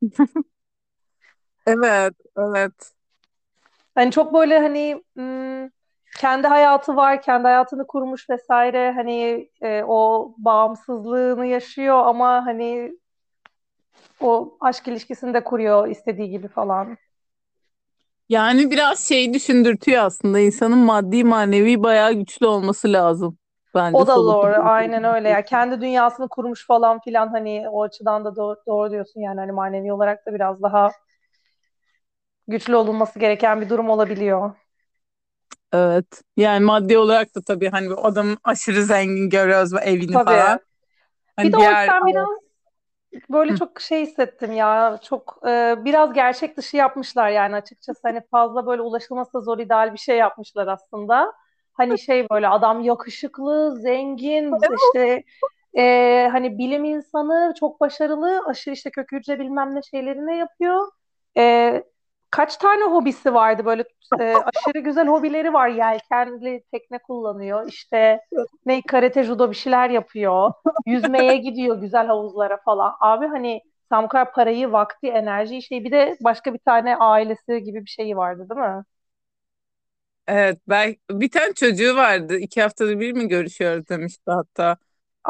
Evet, 1.66 2.14
evet. 2.38 2.92
hani 3.94 4.10
çok 4.10 4.34
böyle 4.34 4.58
hani 4.58 5.02
kendi 6.18 6.46
hayatı 6.46 6.96
var, 6.96 7.22
kendi 7.22 7.42
hayatını 7.42 7.86
kurmuş 7.86 8.30
vesaire. 8.30 8.92
Hani 8.92 9.48
e, 9.62 9.82
o 9.84 10.32
bağımsızlığını 10.38 11.46
yaşıyor 11.46 12.06
ama 12.06 12.46
hani 12.46 12.92
o 14.20 14.56
aşk 14.60 14.88
ilişkisini 14.88 15.34
de 15.34 15.44
kuruyor 15.44 15.88
istediği 15.88 16.30
gibi 16.30 16.48
falan. 16.48 16.96
Yani 18.28 18.70
biraz 18.70 19.08
şey 19.08 19.34
düşündürtüyor 19.34 20.02
aslında 20.02 20.38
insanın 20.38 20.78
maddi 20.78 21.24
manevi 21.24 21.82
bayağı 21.82 22.12
güçlü 22.12 22.46
olması 22.46 22.92
lazım 22.92 23.38
bence 23.74 23.98
O 23.98 24.06
da 24.06 24.16
doğru. 24.16 24.54
Aynen 24.62 25.04
öyle 25.04 25.28
ya. 25.28 25.44
Kendi 25.44 25.80
dünyasını 25.80 26.28
kurmuş 26.28 26.66
falan 26.66 27.00
filan 27.00 27.28
hani 27.28 27.68
o 27.70 27.82
açıdan 27.82 28.24
da 28.24 28.36
doğru, 28.36 28.56
doğru 28.66 28.90
diyorsun 28.90 29.20
yani 29.20 29.40
hani 29.40 29.52
manevi 29.52 29.92
olarak 29.92 30.26
da 30.26 30.34
biraz 30.34 30.62
daha 30.62 30.90
güçlü 32.48 32.76
olunması 32.76 33.18
gereken 33.18 33.60
bir 33.60 33.68
durum 33.68 33.90
olabiliyor. 33.90 34.54
Evet. 35.72 36.22
Yani 36.36 36.64
maddi 36.64 36.98
olarak 36.98 37.34
da 37.34 37.42
tabii 37.42 37.68
hani 37.70 37.94
adam 37.94 38.36
aşırı 38.44 38.84
zengin 38.84 39.30
görüyoruz 39.30 39.74
ve 39.74 39.78
evini 39.80 40.12
Tabii. 40.12 40.20
falan. 40.20 40.60
Bir 41.42 41.52
Hani 41.52 41.52
de 41.52 41.58
o 41.58 41.60
diğer 41.60 41.72
yüzden 41.72 42.06
biraz 42.06 42.28
böyle 43.30 43.52
Hı. 43.52 43.56
çok 43.56 43.80
şey 43.80 44.02
hissettim 44.02 44.52
ya. 44.52 44.98
Çok 45.02 45.38
e, 45.46 45.76
biraz 45.84 46.12
gerçek 46.12 46.56
dışı 46.56 46.76
yapmışlar 46.76 47.30
yani 47.30 47.56
açıkçası. 47.56 48.00
Hani 48.02 48.20
fazla 48.30 48.66
böyle 48.66 48.82
ulaşılması 48.82 49.40
zor 49.42 49.58
ideal 49.58 49.92
bir 49.92 49.98
şey 49.98 50.16
yapmışlar 50.18 50.66
aslında. 50.66 51.32
Hani 51.72 51.98
şey 51.98 52.28
böyle 52.30 52.48
adam 52.48 52.80
yakışıklı, 52.80 53.76
zengin, 53.80 54.60
işte 54.74 55.24
e, 55.78 56.28
hani 56.32 56.58
bilim 56.58 56.84
insanı, 56.84 57.54
çok 57.60 57.80
başarılı, 57.80 58.42
aşırı 58.46 58.74
işte 58.74 58.90
kök 58.90 59.12
hücre 59.12 59.38
bilmem 59.40 59.74
ne 59.74 59.82
şeylerini 59.82 60.36
yapıyor. 60.38 60.86
E, 61.38 61.84
kaç 62.30 62.56
tane 62.56 62.84
hobisi 62.84 63.34
vardı 63.34 63.64
böyle 63.64 63.84
e, 64.20 64.42
aşırı 64.54 64.78
güzel 64.80 65.06
hobileri 65.08 65.52
var. 65.52 65.68
Yelkenli 65.68 66.62
tekne 66.72 66.98
kullanıyor. 66.98 67.66
İşte 67.68 68.20
ne 68.66 68.82
karate, 68.86 69.22
judo 69.24 69.50
bir 69.50 69.56
şeyler 69.56 69.90
yapıyor. 69.90 70.52
Yüzmeye 70.86 71.36
gidiyor 71.36 71.80
güzel 71.80 72.06
havuzlara 72.06 72.56
falan. 72.64 72.94
Abi 73.00 73.26
hani 73.26 73.60
sen 73.92 74.02
bu 74.04 74.08
kadar 74.08 74.32
parayı, 74.32 74.72
vakti, 74.72 75.06
enerjiyi 75.08 75.62
şey 75.62 75.84
bir 75.84 75.92
de 75.92 76.16
başka 76.20 76.54
bir 76.54 76.58
tane 76.58 76.96
ailesi 76.96 77.62
gibi 77.62 77.80
bir 77.84 77.90
şeyi 77.90 78.16
vardı 78.16 78.46
değil 78.50 78.60
mi? 78.60 78.84
Evet, 80.26 80.58
belki 80.68 81.00
bir 81.10 81.30
tane 81.30 81.54
çocuğu 81.54 81.96
vardı. 81.96 82.38
İki 82.38 82.62
haftada 82.62 83.00
bir 83.00 83.12
mi 83.12 83.28
görüşüyoruz 83.28 83.88
demişti 83.88 84.22
hatta. 84.30 84.76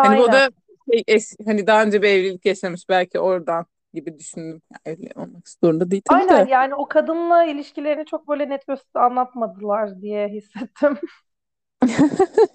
Hani 0.03 0.19
Aynen. 0.19 0.33
da 0.33 0.51
şey, 0.93 1.01
es- 1.09 1.47
hani 1.47 1.67
daha 1.67 1.85
önce 1.85 2.03
bir 2.03 2.09
evlilik 2.09 2.47
yaşamış 2.47 2.89
belki 2.89 3.21
oradan 3.21 3.67
gibi 3.97 4.21
düşündüm. 4.21 4.63
Yani 4.87 4.99
evli 4.99 5.11
olmak 5.17 5.51
zorunda 5.65 5.93
değil 5.93 6.03
tabii 6.07 6.29
Aynen 6.29 6.47
de. 6.47 6.49
yani 6.49 6.75
o 6.75 6.89
kadınla 6.89 7.45
ilişkilerini 7.45 8.07
çok 8.07 8.29
böyle 8.29 8.49
net 8.49 8.67
göster 8.67 9.01
anlatmadılar 9.01 10.01
diye 10.03 10.29
hissettim. 10.29 10.99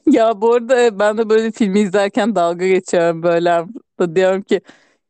Ya 0.05 0.41
bu 0.41 0.53
arada 0.53 0.99
ben 0.99 1.17
de 1.17 1.29
böyle 1.29 1.51
filmi 1.51 1.79
izlerken 1.79 2.35
dalga 2.35 2.67
geçiyorum 2.67 3.23
böyle. 3.23 3.65
Da 3.99 4.15
diyorum 4.15 4.41
ki 4.41 4.61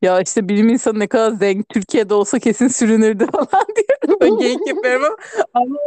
ya 0.01 0.21
işte 0.21 0.49
bilim 0.49 0.69
insanı 0.69 0.99
ne 0.99 1.07
kadar 1.07 1.31
zengin 1.37 1.65
Türkiye'de 1.69 2.13
olsa 2.13 2.39
kesin 2.39 2.67
sürünürdü 2.67 3.25
falan 3.31 3.65
diyorum. 3.75 4.19
Böyle 4.21 4.35
geyik 4.35 4.67
yapıyorum 4.67 5.03
ama, 5.05 5.17
ama 5.53 5.77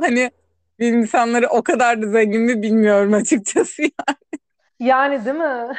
hani 0.00 0.30
bilim 0.80 1.00
insanları 1.00 1.48
o 1.48 1.62
kadar 1.62 2.02
da 2.02 2.08
zengin 2.08 2.42
mi 2.42 2.62
bilmiyorum 2.62 3.14
açıkçası. 3.14 3.82
Yani 4.78 5.24
değil 5.24 5.36
mi? 5.36 5.74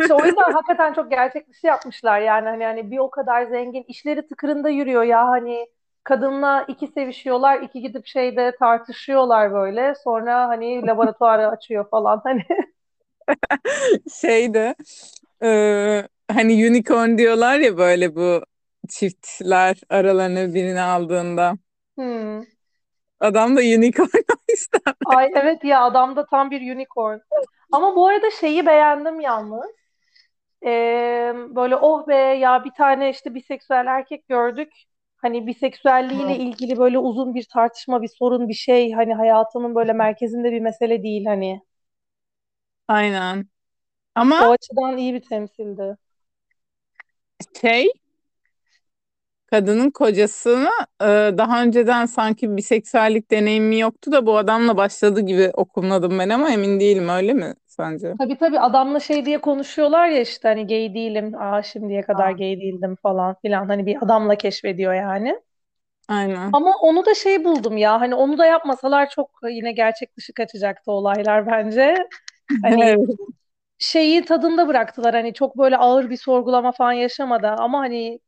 İşte 0.00 0.14
o 0.14 0.24
yüzden 0.24 0.52
hakikaten 0.52 0.92
çok 0.92 1.10
gerçek 1.10 1.48
dışı 1.48 1.66
yapmışlar 1.66 2.20
yani 2.20 2.48
hani 2.48 2.64
hani 2.64 2.90
bir 2.90 2.98
o 2.98 3.10
kadar 3.10 3.46
zengin 3.46 3.84
işleri 3.88 4.26
tıkırında 4.26 4.68
yürüyor 4.68 5.02
ya 5.02 5.28
hani 5.28 5.66
kadınla 6.04 6.64
iki 6.68 6.86
sevişiyorlar 6.86 7.60
iki 7.62 7.80
gidip 7.80 8.06
şeyde 8.06 8.56
tartışıyorlar 8.58 9.52
böyle 9.52 9.94
sonra 9.94 10.48
hani 10.48 10.86
laboratuvarı 10.86 11.48
açıyor 11.48 11.90
falan 11.90 12.20
hani 12.24 12.44
Şeyde 14.20 14.74
e, 15.42 16.08
hani 16.32 16.68
unicorn 16.70 17.18
diyorlar 17.18 17.58
ya 17.58 17.78
böyle 17.78 18.16
bu 18.16 18.42
çiftler 18.88 19.76
aralarına 19.88 20.54
birini 20.54 20.80
aldığında. 20.80 21.52
Hmm. 21.98 22.40
Adam 23.20 23.56
da 23.56 23.60
unicorn 23.60 24.08
işte. 24.54 24.78
Ay 25.06 25.30
evet 25.34 25.64
ya 25.64 25.82
adam 25.82 26.16
da 26.16 26.26
tam 26.26 26.50
bir 26.50 26.74
unicorn 26.76 27.18
ama 27.72 27.96
bu 27.96 28.06
arada 28.08 28.30
şeyi 28.30 28.66
beğendim 28.66 29.20
yalnız 29.20 29.70
Ee, 30.66 31.32
böyle 31.56 31.76
oh 31.76 32.08
be 32.08 32.14
ya 32.16 32.64
bir 32.64 32.70
tane 32.70 33.10
işte 33.10 33.34
biseksüel 33.34 33.86
erkek 33.86 34.28
gördük. 34.28 34.72
Hani 35.16 35.46
biseksüelliğiyle 35.46 36.36
ilgili 36.36 36.78
böyle 36.78 36.98
uzun 36.98 37.34
bir 37.34 37.44
tartışma, 37.52 38.02
bir 38.02 38.08
sorun, 38.18 38.48
bir 38.48 38.54
şey 38.54 38.92
hani 38.92 39.14
hayatının 39.14 39.74
böyle 39.74 39.92
merkezinde 39.92 40.52
bir 40.52 40.60
mesele 40.60 41.02
değil 41.02 41.24
hani. 41.26 41.60
Aynen. 42.88 43.48
Ama 44.16 44.38
O 44.38 44.50
açıdan 44.50 44.96
iyi 44.96 45.14
bir 45.14 45.22
temsildi. 45.22 45.96
şey 47.60 47.88
kadının 49.46 49.90
kocasını 49.90 50.68
e, 51.02 51.04
daha 51.38 51.62
önceden 51.62 52.06
sanki 52.06 52.56
biseksüellik 52.56 53.30
deneyimi 53.30 53.78
yoktu 53.78 54.12
da 54.12 54.26
bu 54.26 54.38
adamla 54.38 54.76
başladı 54.76 55.20
gibi 55.20 55.50
okumladım 55.54 56.18
ben 56.18 56.28
ama 56.28 56.50
emin 56.52 56.80
değilim 56.80 57.08
öyle 57.08 57.32
mi 57.34 57.54
sence? 57.72 58.14
Tabii 58.18 58.38
tabii 58.38 58.60
adamla 58.60 59.00
şey 59.00 59.24
diye 59.24 59.40
konuşuyorlar 59.40 60.08
ya 60.08 60.20
işte 60.20 60.48
hani 60.48 60.66
gay 60.66 60.94
değilim, 60.94 61.34
aa 61.40 61.62
şimdiye 61.62 62.02
kadar 62.02 62.30
Ha. 62.30 62.32
gay 62.32 62.60
değildim 62.60 62.96
falan 63.02 63.36
filan 63.42 63.66
hani 63.68 63.86
bir 63.86 63.96
adamla 64.04 64.34
keşfediyor 64.38 64.94
yani. 64.94 65.40
Aynen. 66.08 66.52
Ama 66.52 66.72
onu 66.80 67.06
da 67.06 67.14
şey 67.14 67.44
buldum 67.44 67.76
ya 67.76 68.00
hani 68.00 68.14
onu 68.14 68.38
da 68.38 68.46
yapmasalar 68.46 69.08
çok 69.10 69.30
yine 69.50 69.72
gerçek 69.72 70.16
dışı 70.16 70.32
kaçacaktı 70.34 70.92
olaylar 70.92 71.46
bence. 71.46 71.96
Hani 72.62 72.96
Evet. 72.96 73.20
şeyi 73.78 74.24
tadında 74.24 74.68
bıraktılar 74.68 75.14
hani 75.14 75.34
çok 75.34 75.58
böyle 75.58 75.76
ağır 75.78 76.10
bir 76.10 76.16
sorgulama 76.16 76.72
falan 76.72 76.92
yaşamadan 76.92 77.56
ama 77.58 77.78
hani 77.80 78.20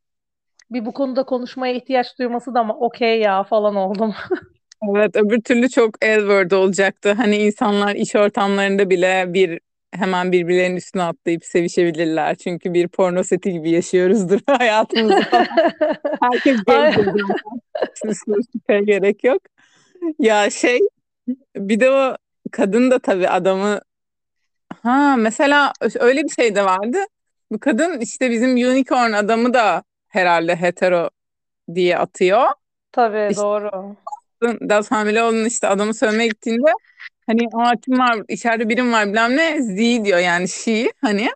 bir 0.71 0.87
bu 0.87 0.93
konuda 0.95 1.25
konuşmaya 1.25 1.75
ihtiyaç 1.75 2.19
duyması 2.21 2.55
da 2.55 2.61
ama 2.61 2.75
okey 2.79 3.21
ya 3.21 3.45
falan 3.45 3.77
oldum. 3.77 4.15
Evet, 4.91 5.17
öbür 5.17 5.41
türlü 5.41 5.69
çok 5.69 6.05
L-word 6.05 6.55
olacaktı. 6.55 7.13
Hani 7.13 7.37
insanlar 7.37 7.95
iş 7.95 8.17
ortamlarında 8.17 8.91
bile 8.91 9.25
bir 9.29 9.61
hemen 9.93 10.33
birbirlerinin 10.33 10.77
üstüne 10.77 11.03
atlayıp 11.03 11.45
sevişebilirler. 11.45 12.35
Çünkü 12.35 12.75
bir 12.75 12.89
porno 12.89 13.23
seti 13.23 13.53
gibi 13.53 13.71
yaşıyoruzdur 13.71 14.41
hayatımızı 14.47 15.23
falan. 15.23 15.47
Herkes 16.23 16.61
zaten. 16.69 17.15
Üstüne 18.05 18.37
şüpheye 18.53 18.81
gerek 18.83 19.25
yok. 19.25 19.43
Ya 20.19 20.51
şey 20.51 20.81
bir 21.57 21.81
de 21.81 21.91
o 21.91 22.17
kadın 22.53 22.91
da 22.91 22.99
tabii 22.99 23.29
adamı 23.29 23.81
ha 24.83 25.17
mesela 25.17 25.73
öyle 26.01 26.23
bir 26.23 26.29
şey 26.29 26.55
de 26.55 26.65
vardı. 26.65 26.99
Bu 27.53 27.61
kadın 27.61 28.01
işte 28.01 28.31
bizim 28.31 28.51
unicorn 28.51 29.13
adamı 29.13 29.55
da 29.55 29.83
herhalde 30.09 30.57
hetero 30.57 31.11
diye 31.75 31.99
atıyor. 31.99 32.47
Tabii 32.93 33.29
İşte 33.31 33.43
doğru. 33.43 33.97
Daha 34.43 34.83
hamile 34.89 35.23
olan 35.23 35.45
işte 35.45 35.69
adamı 35.69 35.95
sövmeye 35.95 36.29
gittiğinde 36.29 36.71
hani 37.27 37.41
aa 37.53 37.77
kim 37.77 37.99
var? 37.99 38.19
İçeride 38.29 38.69
birim 38.69 38.93
var. 38.93 39.07
bilmem 39.07 39.37
ne 39.37 39.63
Z 39.63 40.05
diyor 40.05 40.19
yani 40.19 40.49
she 40.49 40.93
hani. 41.01 41.29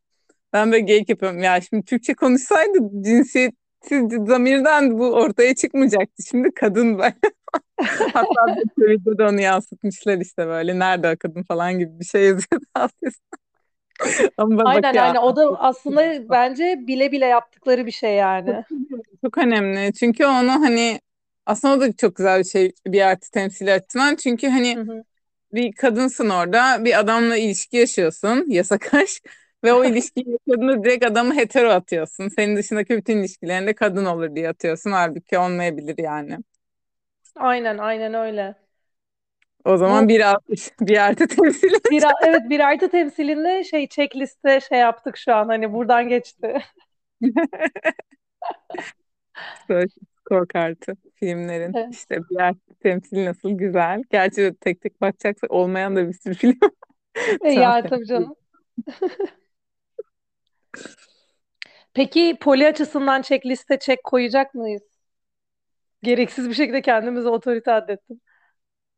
Ben 0.53 0.73
böyle 0.73 0.83
geyik 0.83 1.09
yapıyorum. 1.09 1.39
Ya 1.39 1.61
şimdi 1.61 1.85
Türkçe 1.85 2.15
konuşsaydı 2.15 2.79
cinsiyetsiz 3.05 4.27
zamirden 4.27 4.99
bu 4.99 5.13
ortaya 5.13 5.55
çıkmayacaktı. 5.55 6.23
Şimdi 6.31 6.55
kadın 6.55 6.99
böyle. 6.99 7.15
Hatta 8.13 8.55
Twitter'da 8.57 9.19
da 9.19 9.29
onu 9.29 9.41
yansıtmışlar 9.41 10.19
işte 10.19 10.47
böyle. 10.47 10.79
Nerede 10.79 11.11
o 11.11 11.17
kadın 11.19 11.43
falan 11.43 11.79
gibi 11.79 12.01
bir 12.01 12.05
şey 12.05 12.23
yazıyordu 12.25 12.65
ama 14.37 14.59
bak 14.59 14.67
Aynen 14.67 14.93
ya. 14.93 15.03
aynen. 15.03 15.21
O 15.21 15.37
da 15.37 15.61
aslında 15.61 16.29
bence 16.31 16.85
bile 16.87 17.13
bile 17.13 17.27
yaptıkları 17.27 17.87
bir 17.87 17.91
şey 17.91 18.15
yani. 18.15 18.65
çok 19.25 19.39
önemli. 19.39 19.93
Çünkü 19.93 20.27
onu 20.27 20.51
hani 20.51 21.01
aslında 21.47 21.75
o 21.75 21.81
da 21.81 21.93
çok 21.93 22.17
güzel 22.17 22.39
bir 22.41 22.45
şey 22.45 22.73
bir 22.87 23.01
artı 23.01 23.31
temsil 23.31 23.75
açısından 23.75 24.17
çünkü 24.17 24.49
Hı 24.75 24.79
hani 24.79 24.81
hı. 24.81 25.05
bir 25.53 25.73
kadınsın 25.73 26.29
orada 26.31 26.85
bir 26.85 26.99
adamla 27.01 27.37
ilişki 27.37 27.77
yaşıyorsun 27.77 28.45
yasak 28.49 28.91
aşk 28.95 29.25
ve 29.65 29.73
o 29.73 29.85
ilişkiyi 29.85 30.27
yaşadığında 30.49 30.85
direkt 30.85 31.05
adamı 31.07 31.35
hetero 31.37 31.69
atıyorsun. 31.71 32.29
Senin 32.29 32.57
dışındaki 32.57 32.97
bütün 32.97 33.19
ilişkilerinde 33.19 33.75
kadın 33.75 34.05
olur 34.05 34.35
diye 34.37 34.49
atıyorsun. 34.49 34.93
Halbuki 34.93 35.39
olmayabilir 35.39 35.95
yani. 35.99 36.39
Aynen 37.37 37.79
aynen 37.79 38.15
öyle. 38.15 38.55
O 39.65 39.77
zaman 39.77 40.09
bir, 40.09 40.21
alt- 40.21 40.45
bir 40.81 40.97
artı 41.07 41.29
temsil 41.29 41.71
bir 41.91 42.05
evet 42.23 42.51
bir 42.51 42.61
artı 42.61 42.89
temsilinde 42.91 43.65
şey 43.65 43.89
checkliste 43.89 44.61
şey 44.61 44.79
yaptık 44.79 45.17
şu 45.17 45.35
an 45.35 45.49
hani 45.49 45.73
buradan 45.73 46.09
geçti. 46.09 46.63
Böyle 50.31 50.41
skor 50.41 50.49
kartı 50.49 50.93
filmlerin. 51.15 51.73
Evet. 51.75 51.95
İşte 51.95 52.19
bir 52.31 52.37
artı 52.37 52.75
temsil 52.81 53.25
nasıl 53.25 53.51
güzel. 53.51 54.03
Gerçi 54.11 54.55
tek 54.61 54.81
tek 54.81 55.01
bakacaksak 55.01 55.51
olmayan 55.51 55.97
da 55.97 56.09
bir 56.09 56.13
sürü 56.13 56.35
film. 56.35 56.59
E, 57.45 57.51
ya 57.53 57.83
tabii 57.87 58.07
canım. 58.07 58.35
Peki 61.95 62.37
poli 62.41 62.67
açısından 62.67 63.23
checkliste 63.23 63.79
check 63.79 64.05
koyacak 64.05 64.55
mıyız? 64.55 64.83
Gereksiz 66.03 66.49
bir 66.49 66.55
şekilde 66.55 66.83
kendimize 66.83 67.29
otorite 67.29 67.73
addettim. 67.73 68.21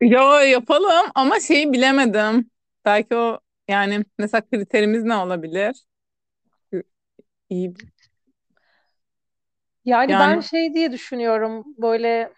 Yo 0.01 0.39
yapalım 0.39 1.07
ama 1.15 1.41
şeyi 1.41 1.73
bilemedim. 1.73 2.51
Belki 2.85 3.17
o 3.17 3.39
yani 3.69 4.05
mesela 4.19 4.41
kriterimiz 4.41 5.05
ne 5.05 5.17
olabilir? 5.17 5.85
İyi 7.51 7.75
Yani 9.89 10.19
ben 10.19 10.41
yani 10.41 10.43
şey 10.43 10.75
diye 10.75 10.93
düşünüyorum 10.93 11.65
böyle 11.79 12.33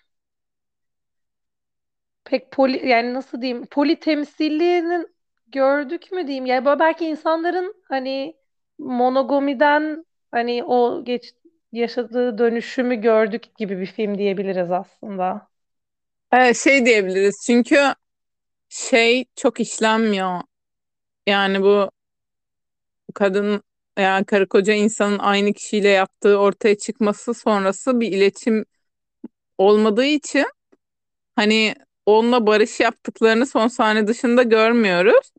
pek 2.25 2.51
poli 2.53 2.89
yani 2.89 3.15
nasıl 3.15 3.43
diyeyim 3.43 3.67
poli 3.67 4.01
temsilinin 4.01 5.09
gördük 5.47 6.13
mü 6.13 6.27
diyeyim 6.27 6.47
yani 6.47 6.65
böyle 6.65 6.81
belki 6.81 7.07
insanların 7.07 7.75
hani 7.89 8.37
monogamiden 8.79 10.05
hani 10.31 10.65
o 10.65 11.05
geç 11.05 11.35
yaşadığı 11.73 12.39
dönüşümü 12.39 12.95
gördük 12.97 13.45
gibi 13.59 13.81
bir 13.81 13.87
film 13.87 14.19
diyebiliriz 14.19 14.71
aslında. 14.71 15.49
Evet, 16.33 16.57
şey 16.57 16.87
diyebiliriz 16.87 17.43
çünkü 17.47 17.95
şey 18.69 19.25
çok 19.37 19.61
işlenmiyor. 19.61 20.43
Yani 21.27 21.63
bu 21.63 21.91
kadın 23.15 23.63
yani 23.99 24.25
karı 24.25 24.49
koca 24.49 24.73
insanın 24.75 25.19
aynı 25.19 25.53
kişiyle 25.53 25.89
yaptığı 25.89 26.39
ortaya 26.39 26.79
çıkması 26.79 27.35
sonrası 27.35 28.01
bir 28.01 28.13
iletişim 28.13 28.65
olmadığı 29.59 30.05
için 30.05 30.47
hani 31.37 31.75
onunla 32.07 32.47
barış 32.47 32.81
yaptıklarını 32.81 33.47
son 33.47 33.69
sahne 33.69 34.07
dışında 34.07 34.43
görmüyoruz. 34.43 35.31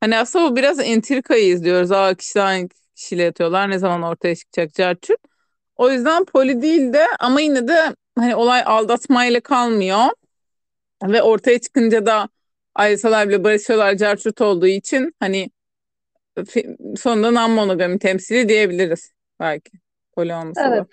Hani 0.00 0.18
aslında 0.18 0.50
bu 0.50 0.56
biraz 0.56 0.80
entrikayı 0.80 1.46
izliyoruz. 1.46 1.92
Aa 1.92 2.14
kişi 2.14 2.40
aynı 2.40 2.68
kişiyle 2.96 3.22
yatıyorlar 3.22 3.70
ne 3.70 3.78
zaman 3.78 4.02
ortaya 4.02 4.36
çıkacak 4.36 4.74
carçurt. 4.74 5.20
O 5.76 5.90
yüzden 5.90 6.24
poli 6.24 6.62
değil 6.62 6.92
de 6.92 7.06
ama 7.20 7.40
yine 7.40 7.68
de 7.68 7.94
hani 8.18 8.36
olay 8.36 8.62
aldatmayla 8.66 9.40
kalmıyor. 9.40 10.06
Ve 11.02 11.22
ortaya 11.22 11.60
çıkınca 11.60 12.06
da 12.06 12.28
ayrılsalar 12.74 13.28
bile 13.28 13.44
barışıyorlar 13.44 13.96
carçurt 13.96 14.40
olduğu 14.40 14.66
için 14.66 15.14
hani 15.20 15.50
sonunda 16.96 17.30
non-monogami 17.30 17.98
temsili 17.98 18.48
diyebiliriz 18.48 19.12
belki. 19.40 19.70
Poli 20.12 20.34
olmasa 20.34 20.68
Evet. 20.68 20.86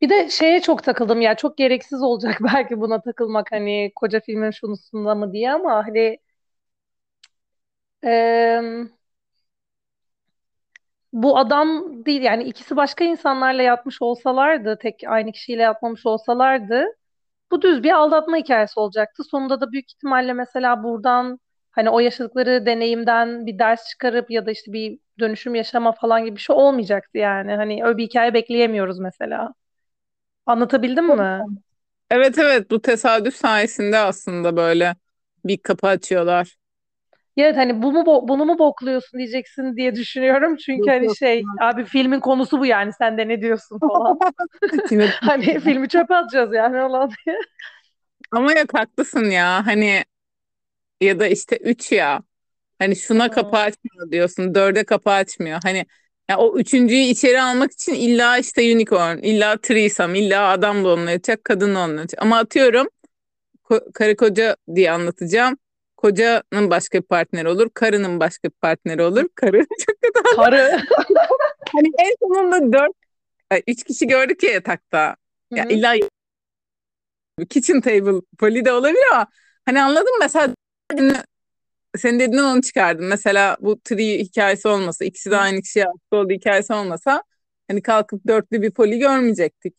Bir 0.00 0.08
de 0.08 0.30
şeye 0.30 0.60
çok 0.62 0.84
takıldım 0.84 1.20
ya 1.20 1.36
çok 1.36 1.58
gereksiz 1.58 2.02
olacak 2.02 2.38
belki 2.54 2.80
buna 2.80 3.00
takılmak 3.00 3.52
hani 3.52 3.92
koca 3.96 4.20
filmin 4.20 4.50
şunusunda 4.50 5.14
mı 5.14 5.32
diye 5.32 5.52
ama 5.52 5.86
hani 5.86 6.18
em, 8.02 8.90
bu 11.12 11.38
adam 11.38 11.66
değil 12.06 12.22
yani 12.22 12.44
ikisi 12.44 12.76
başka 12.76 13.04
insanlarla 13.04 13.62
yatmış 13.62 14.02
olsalardı 14.02 14.78
tek 14.82 15.02
aynı 15.06 15.32
kişiyle 15.32 15.62
yatmamış 15.62 16.06
olsalardı 16.06 16.84
bu 17.50 17.62
düz 17.62 17.82
bir 17.82 17.92
aldatma 17.92 18.36
hikayesi 18.36 18.80
olacaktı. 18.80 19.24
Sonunda 19.24 19.60
da 19.60 19.72
büyük 19.72 19.92
ihtimalle 19.92 20.32
mesela 20.32 20.82
buradan 20.84 21.40
hani 21.74 21.90
o 21.90 22.00
yaşadıkları 22.00 22.66
deneyimden 22.66 23.46
bir 23.46 23.58
ders 23.58 23.88
çıkarıp 23.90 24.30
ya 24.30 24.46
da 24.46 24.50
işte 24.50 24.72
bir 24.72 24.98
dönüşüm 25.20 25.54
yaşama 25.54 25.92
falan 25.92 26.24
gibi 26.24 26.36
bir 26.36 26.40
şey 26.40 26.56
olmayacaktı 26.56 27.18
yani. 27.18 27.54
Hani 27.56 27.84
öyle 27.84 27.96
bir 27.98 28.04
hikaye 28.04 28.34
bekleyemiyoruz 28.34 28.98
mesela. 28.98 29.54
Anlatabildim 30.46 31.06
mi? 31.16 31.46
Evet 32.10 32.38
evet 32.38 32.70
bu 32.70 32.82
tesadüf 32.82 33.36
sayesinde 33.36 33.98
aslında 33.98 34.56
böyle 34.56 34.96
bir 35.44 35.58
kapı 35.58 35.86
açıyorlar. 35.86 36.56
Evet 37.36 37.56
hani 37.56 37.82
bu 37.82 37.92
mu 37.92 38.28
bunu 38.28 38.44
mu 38.44 38.58
bokluyorsun 38.58 39.18
diyeceksin 39.18 39.76
diye 39.76 39.96
düşünüyorum. 39.96 40.56
Çünkü 40.66 40.90
Yok 40.90 40.90
hani 40.90 41.10
yok. 41.10 41.18
şey 41.18 41.44
abi 41.60 41.84
filmin 41.84 42.20
konusu 42.20 42.60
bu 42.60 42.66
yani 42.66 42.92
sen 42.92 43.18
de 43.18 43.28
ne 43.28 43.40
diyorsun 43.42 43.80
falan. 43.86 44.18
Hani 45.24 45.60
filmi 45.60 45.88
çöpe 45.88 46.14
atacağız 46.16 46.54
yani 46.54 46.82
olan 46.82 47.10
diye. 47.26 47.38
ama 48.30 48.52
yok 48.52 48.74
haklısın 48.74 49.24
ya 49.30 49.66
hani 49.66 50.04
ya 51.04 51.20
da 51.20 51.26
işte 51.26 51.56
3 51.56 51.92
ya. 51.92 52.22
Hani 52.78 52.96
şuna 52.96 53.30
kapı 53.30 53.56
Hı. 53.56 53.60
açmıyor 53.60 54.10
diyorsun 54.12 54.54
dörde 54.54 54.84
kapı 54.84 55.10
açmıyor. 55.10 55.60
Hani 55.62 55.86
ya 56.30 56.38
o 56.38 56.58
üçüncüyü 56.58 57.00
içeri 57.02 57.42
almak 57.42 57.72
için 57.72 57.94
illa 57.94 58.38
işte 58.38 58.74
unicorn 58.74 59.18
illa 59.18 59.56
threesome 59.56 60.18
illa 60.18 60.48
adamla 60.48 60.88
olmayacak 60.88 61.44
kadınla 61.44 61.84
olmayacak 61.84 62.22
ama 62.22 62.38
atıyorum 62.38 62.86
ko- 63.64 63.92
karı 63.92 64.16
koca 64.16 64.56
diye 64.74 64.90
anlatacağım. 64.90 65.58
Kocanın 65.96 66.70
başka 66.70 66.98
bir 66.98 67.04
partneri 67.04 67.48
olur 67.48 67.70
karının 67.74 68.20
başka 68.20 68.48
bir 68.48 68.54
partneri 68.54 69.02
olur. 69.02 69.28
Karı 69.34 69.66
çok 69.86 70.02
kötü 70.02 70.36
Karı. 70.36 70.80
hani 71.72 71.90
en 71.98 72.14
sonunda 72.20 72.72
dört 72.72 72.92
ay, 73.50 73.62
üç 73.66 73.84
kişi 73.84 74.06
gördük 74.06 74.42
ya 74.42 74.52
yatakta. 74.52 75.16
Ya 75.50 75.64
illa 75.64 75.94
kitchen 77.50 77.80
table 77.80 78.20
poli 78.38 78.64
de 78.64 78.72
olabilir 78.72 79.04
ama 79.12 79.26
hani 79.64 79.82
anladın 79.82 80.12
mı? 80.12 80.18
mesela 80.20 80.54
senin 81.96 82.18
dediğinden 82.20 82.44
onu 82.44 82.62
çıkardım. 82.62 83.06
Mesela 83.08 83.56
bu 83.60 83.80
tree 83.80 84.18
hikayesi 84.18 84.68
olmasa, 84.68 85.04
ikisi 85.04 85.30
de 85.30 85.36
aynı 85.36 85.60
kişiye 85.62 85.84
ait 85.86 85.96
olduğu 86.12 86.32
hikayesi 86.32 86.72
olmasa 86.74 87.22
hani 87.68 87.82
kalkıp 87.82 88.26
dörtlü 88.26 88.62
bir 88.62 88.70
poli 88.70 88.98
görmeyecektik. 88.98 89.74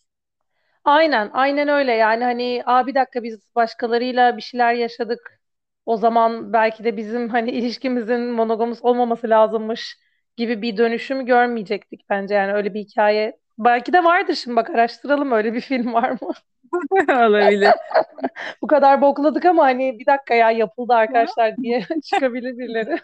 Aynen, 0.84 1.30
aynen 1.34 1.68
öyle. 1.68 1.92
Yani 1.92 2.24
hani 2.24 2.64
Aa, 2.66 2.88
bir 2.88 2.96
dakika 2.96 3.24
biz 3.24 3.56
başkalarıyla 3.56 4.38
bir 4.38 4.42
şeyler 4.42 4.74
yaşadık. 4.74 5.42
O 5.86 5.98
zaman 5.98 6.54
belki 6.54 6.84
de 6.84 6.98
bizim 6.98 7.30
hani 7.30 7.52
ilişkimizin 7.52 8.20
monogamız 8.22 8.86
olmaması 8.86 9.30
lazımmış 9.30 9.98
gibi 10.38 10.62
bir 10.62 10.78
dönüşüm 10.78 11.26
görmeyecektik 11.26 12.10
bence. 12.10 12.36
Yani 12.36 12.54
öyle 12.54 12.74
bir 12.74 12.80
hikaye. 12.80 13.40
Belki 13.60 13.94
de 13.94 14.04
vardır 14.04 14.34
şimdi 14.36 14.56
bak 14.56 14.70
araştıralım 14.70 15.32
öyle 15.32 15.54
bir 15.54 15.62
film 15.62 15.94
var 15.94 16.10
mı? 16.10 16.32
Olabilir. 17.10 17.72
Bu 18.62 18.68
kadar 18.68 19.02
bokladık 19.02 19.46
ama 19.46 19.64
hani 19.64 20.00
bir 20.00 20.06
dakika 20.06 20.34
ya 20.34 20.52
yapıldı 20.52 20.94
arkadaşlar 20.94 21.58
diye 21.58 21.86
çıkabilir 22.04 22.58
birileri. 22.58 22.98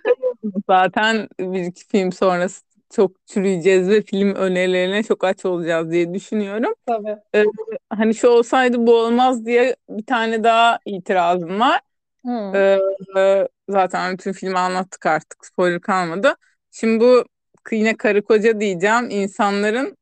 Zaten 0.68 1.28
bir 1.40 1.72
film 1.92 2.12
sonrası 2.12 2.62
çok 2.90 3.28
çürüyeceğiz 3.28 3.90
ve 3.90 4.02
film 4.02 4.36
önerilerine 4.36 5.04
çok 5.04 5.24
aç 5.24 5.46
olacağız 5.46 5.92
diye 5.92 6.14
düşünüyorum. 6.14 6.74
Tabii. 6.86 7.18
Ee, 7.36 7.44
hani 7.90 8.16
şu 8.16 8.28
olsaydı 8.28 8.88
bu 8.88 8.96
olmaz 8.96 9.46
diye 9.46 9.76
bir 9.90 10.06
tane 10.06 10.44
daha 10.44 10.80
itirazım 10.86 11.60
var. 11.60 11.80
Hı. 12.26 12.52
Ee, 12.56 12.80
e, 13.20 13.48
zaten 13.70 14.14
bütün 14.14 14.32
filmi 14.32 14.58
anlattık 14.58 15.06
artık 15.06 15.46
spoiler 15.46 15.82
kalmadı. 15.82 16.36
Şimdi 16.72 17.00
bu 17.00 17.26
yine 17.72 17.98
karı 17.98 18.22
koca 18.24 18.60
diyeceğim 18.60 19.08
insanların 19.10 19.98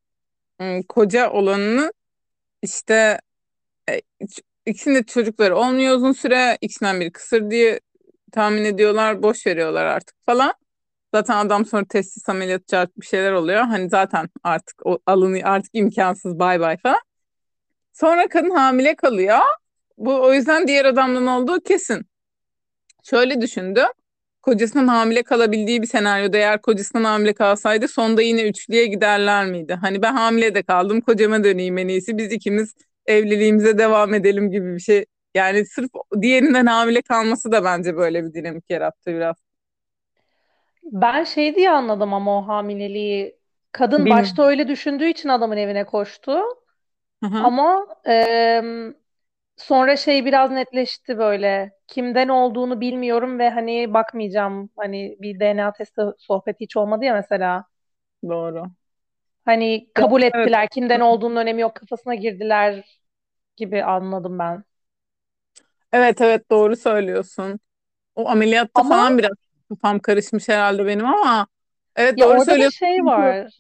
koca 0.90 1.32
olanını 1.32 1.94
işte 2.62 3.20
e, 3.90 4.02
iç- 4.20 4.42
ikisinin 4.66 4.96
de 4.96 5.04
çocukları 5.04 5.58
olmuyor 5.58 5.96
uzun 5.96 6.12
süre 6.12 6.58
ikisinden 6.62 7.00
biri 7.00 7.12
kısır 7.12 7.52
diye 7.52 7.80
tahmin 8.32 8.66
ediyorlar 8.66 9.24
boş 9.24 9.48
veriyorlar 9.48 9.86
artık 9.86 10.16
falan. 10.26 10.54
Zaten 11.16 11.38
adam 11.38 11.66
sonra 11.66 11.86
testis 11.86 12.30
ameliyatı 12.30 12.90
bir 12.98 13.06
şeyler 13.06 13.32
oluyor. 13.32 13.62
Hani 13.62 13.90
zaten 13.90 14.30
artık 14.44 14.86
o 14.86 15.00
alını 15.06 15.40
artık 15.44 15.72
imkansız 15.74 16.40
bay 16.40 16.60
bay 16.60 16.78
falan. 16.78 17.02
Sonra 17.94 18.28
kadın 18.30 18.50
hamile 18.50 18.96
kalıyor. 18.96 19.40
Bu 19.98 20.24
o 20.24 20.34
yüzden 20.34 20.68
diğer 20.68 20.86
adamdan 20.86 21.28
olduğu 21.28 21.60
kesin. 21.62 22.06
Şöyle 23.04 23.42
düşündüm. 23.42 23.88
Kocasının 24.42 24.88
hamile 24.88 25.24
kalabildiği 25.24 25.82
bir 25.82 25.88
senaryoda 25.88 26.38
eğer 26.38 26.62
kocasından 26.62 27.04
hamile 27.04 27.34
kalsaydı 27.34 27.88
sonda 27.88 28.22
yine 28.22 28.50
üçlüye 28.50 28.86
giderler 28.88 29.46
miydi? 29.46 29.74
Hani 29.74 30.02
ben 30.02 30.14
hamile 30.14 30.56
de 30.56 30.64
kaldım 30.64 31.02
kocama 31.02 31.44
döneyim 31.44 31.78
en 31.78 31.88
iyisi 31.88 32.18
biz 32.18 32.32
ikimiz 32.34 32.74
evliliğimize 33.06 33.78
devam 33.78 34.14
edelim 34.14 34.52
gibi 34.52 34.74
bir 34.76 34.80
şey. 34.80 35.06
Yani 35.36 35.66
sırf 35.66 35.90
diğerinden 36.22 36.66
hamile 36.66 37.02
kalması 37.02 37.52
da 37.52 37.64
bence 37.64 37.96
böyle 37.98 38.24
bir 38.26 38.34
dinamik 38.34 38.70
yarattı 38.70 39.12
biraz. 39.14 39.36
Ben 40.84 41.24
şey 41.24 41.56
diye 41.56 41.70
anladım 41.72 42.14
ama 42.14 42.38
o 42.40 42.48
hamileliği. 42.48 43.40
Kadın 43.72 44.10
başta 44.10 44.44
Bilmiyorum. 44.44 44.44
öyle 44.44 44.68
düşündüğü 44.68 45.06
için 45.08 45.30
adamın 45.30 45.58
evine 45.58 45.86
koştu. 45.86 46.40
Hı 47.22 47.26
hı, 47.28 47.48
Ama 47.48 47.88
em, 48.06 48.96
sonra 49.60 49.98
şey 49.98 50.26
biraz 50.26 50.52
netleşti 50.52 51.18
böyle. 51.18 51.72
Kimden 51.88 52.28
olduğunu 52.28 52.82
bilmiyorum 52.82 53.40
ve 53.40 53.50
hani 53.50 53.94
bakmayacağım. 53.94 54.70
Hani 54.78 55.18
bir 55.22 55.40
DNA 55.40 55.74
testi 55.74 56.02
sohbeti 56.20 56.60
hiç 56.66 56.78
olmadı 56.78 57.06
ya 57.06 57.14
mesela. 57.14 57.66
doğru. 58.24 58.72
Hani 59.46 59.90
kabul 59.94 60.22
evet. 60.34 60.54
ettiler. 60.54 60.68
Kimden 60.70 61.00
olduğunun 61.00 61.36
önemi 61.36 61.62
yok. 61.62 61.76
Kafasına 61.76 62.16
girdiler 62.16 63.00
gibi 63.58 63.84
anladım 63.84 64.40
ben. 64.40 64.64
Evet 65.92 66.22
evet 66.22 66.52
doğru 66.52 66.76
söylüyorsun. 66.76 67.60
O 68.16 68.30
ameliyatta 68.30 68.84
Ama 68.84 68.84
falan 68.84 69.20
biraz 69.20 69.32
kafam 69.70 70.00
karışmış 70.00 70.50
herhalde 70.50 70.86
benim 70.88 71.06
ama 71.08 71.48
evet 71.96 72.20
ya 72.20 72.28
doğru 72.28 72.40
orada 72.40 72.42
söylüyorsun. 72.42 72.80
şey 72.80 73.00
Çünkü 73.00 73.06
var. 73.06 73.52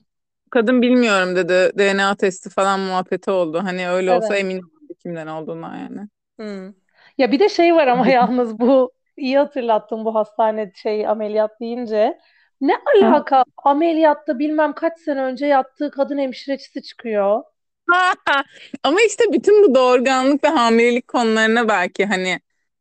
kadın 0.51 0.81
bilmiyorum 0.81 1.35
dedi. 1.35 1.71
DNA 1.79 2.15
testi 2.15 2.49
falan 2.49 2.79
muhabbeti 2.79 3.31
oldu. 3.31 3.59
Hani 3.63 3.89
öyle 3.89 4.11
olsa 4.11 4.35
Evet. 4.35 4.37
emin 4.37 4.57
olurdu 4.59 4.78
kimden 4.99 5.27
olduğundan 5.27 5.75
yani. 5.75 6.09
Hmm. 6.39 6.73
Ya 7.17 7.31
bir 7.31 7.39
de 7.39 7.49
şey 7.49 7.75
var 7.75 7.87
ama 7.87 8.07
yalnız 8.09 8.59
bu 8.59 8.91
iyi 9.17 9.37
hatırlattın 9.37 10.05
bu 10.05 10.15
hastane 10.15 10.71
şey 10.75 11.07
ameliyat 11.07 11.59
deyince. 11.59 12.19
Ne 12.61 12.73
alaka 12.95 13.43
ameliyatta 13.63 14.39
bilmem 14.39 14.73
kaç 14.73 14.99
sene 14.99 15.21
önce 15.21 15.45
yattığı 15.45 15.91
kadın 15.91 16.17
hemşiresi 16.17 16.83
çıkıyor. 16.83 17.43
Ama 18.83 19.01
işte 19.07 19.23
bütün 19.33 19.63
bu 19.63 19.75
doğurganlık 19.75 20.43
ve 20.43 20.47
hamilelik 20.47 21.07
konularına 21.07 21.67
belki 21.67 22.05
hani 22.05 22.39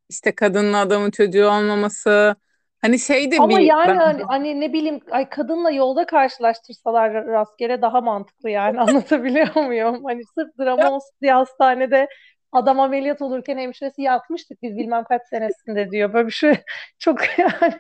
işte 0.09 0.35
kadının 0.35 0.73
adamın 0.73 1.11
çocuğu 1.11 1.47
olmaması 1.47 2.37
hani 2.81 2.99
şey 2.99 3.31
de 3.31 3.37
Ama 3.41 3.59
bir 3.59 3.65
yani 3.65 3.89
ben 3.89 3.97
hani, 3.97 4.23
hani 4.23 4.61
ne 4.61 4.73
bileyim 4.73 5.01
ay 5.11 5.29
kadınla 5.29 5.71
yolda 5.71 6.07
karşılaştırsalar 6.07 7.27
rastgele 7.27 7.83
daha 7.83 8.01
mantıklı 8.01 8.51
yani 8.51 8.81
anlatabiliyor 8.81 9.57
muyum? 9.57 10.05
Hani 10.05 10.23
sırf 10.35 10.59
drama 10.59 10.91
olsun 10.95 11.17
diye 11.23 11.33
hastanede 11.33 12.09
Adam 12.53 12.81
ameliyat 12.81 13.23
olurken 13.23 13.59
hemşiresi 13.59 14.03
yatmıştık 14.03 14.63
biz 14.63 14.77
bilmem 14.77 15.05
kaç 15.05 15.23
senesinde 15.31 15.91
diyor. 15.91 16.13
Böyle 16.13 16.27
bir 16.27 16.33
şey 16.33 16.55
çok 16.99 17.39
yani. 17.39 17.75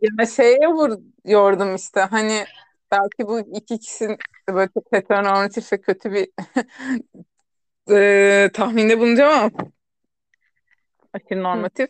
Ya 0.00 0.26
şeye 0.26 0.68
vuruyordum 0.68 1.74
işte 1.74 2.00
hani 2.00 2.44
belki 2.90 3.26
bu 3.26 3.40
iki 3.40 3.78
kişinin 3.78 4.18
böyle 4.48 4.70
çok 4.74 4.92
heteronormatif 4.92 5.72
ve 5.72 5.80
kötü 5.80 6.12
bir 6.12 6.28
e, 7.96 8.50
tahminde 8.52 8.98
bulunacağım 8.98 9.32
ama 9.32 9.50
aşırı 11.12 11.40
Hı. 11.40 11.88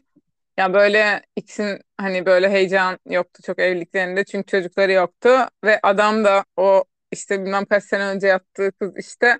Ya 0.60 0.74
böyle 0.74 1.22
ikisinin 1.36 1.80
hani 1.98 2.26
böyle 2.26 2.50
heyecan 2.50 2.98
yoktu 3.10 3.42
çok 3.46 3.58
evliliklerinde 3.58 4.24
çünkü 4.24 4.46
çocukları 4.46 4.92
yoktu 4.92 5.30
ve 5.64 5.80
adam 5.82 6.24
da 6.24 6.44
o 6.56 6.84
işte 7.12 7.40
bilmem 7.44 7.64
kaç 7.64 7.84
sene 7.84 8.04
önce 8.06 8.26
yaptığı 8.26 8.72
kız 8.72 8.96
işte 8.98 9.38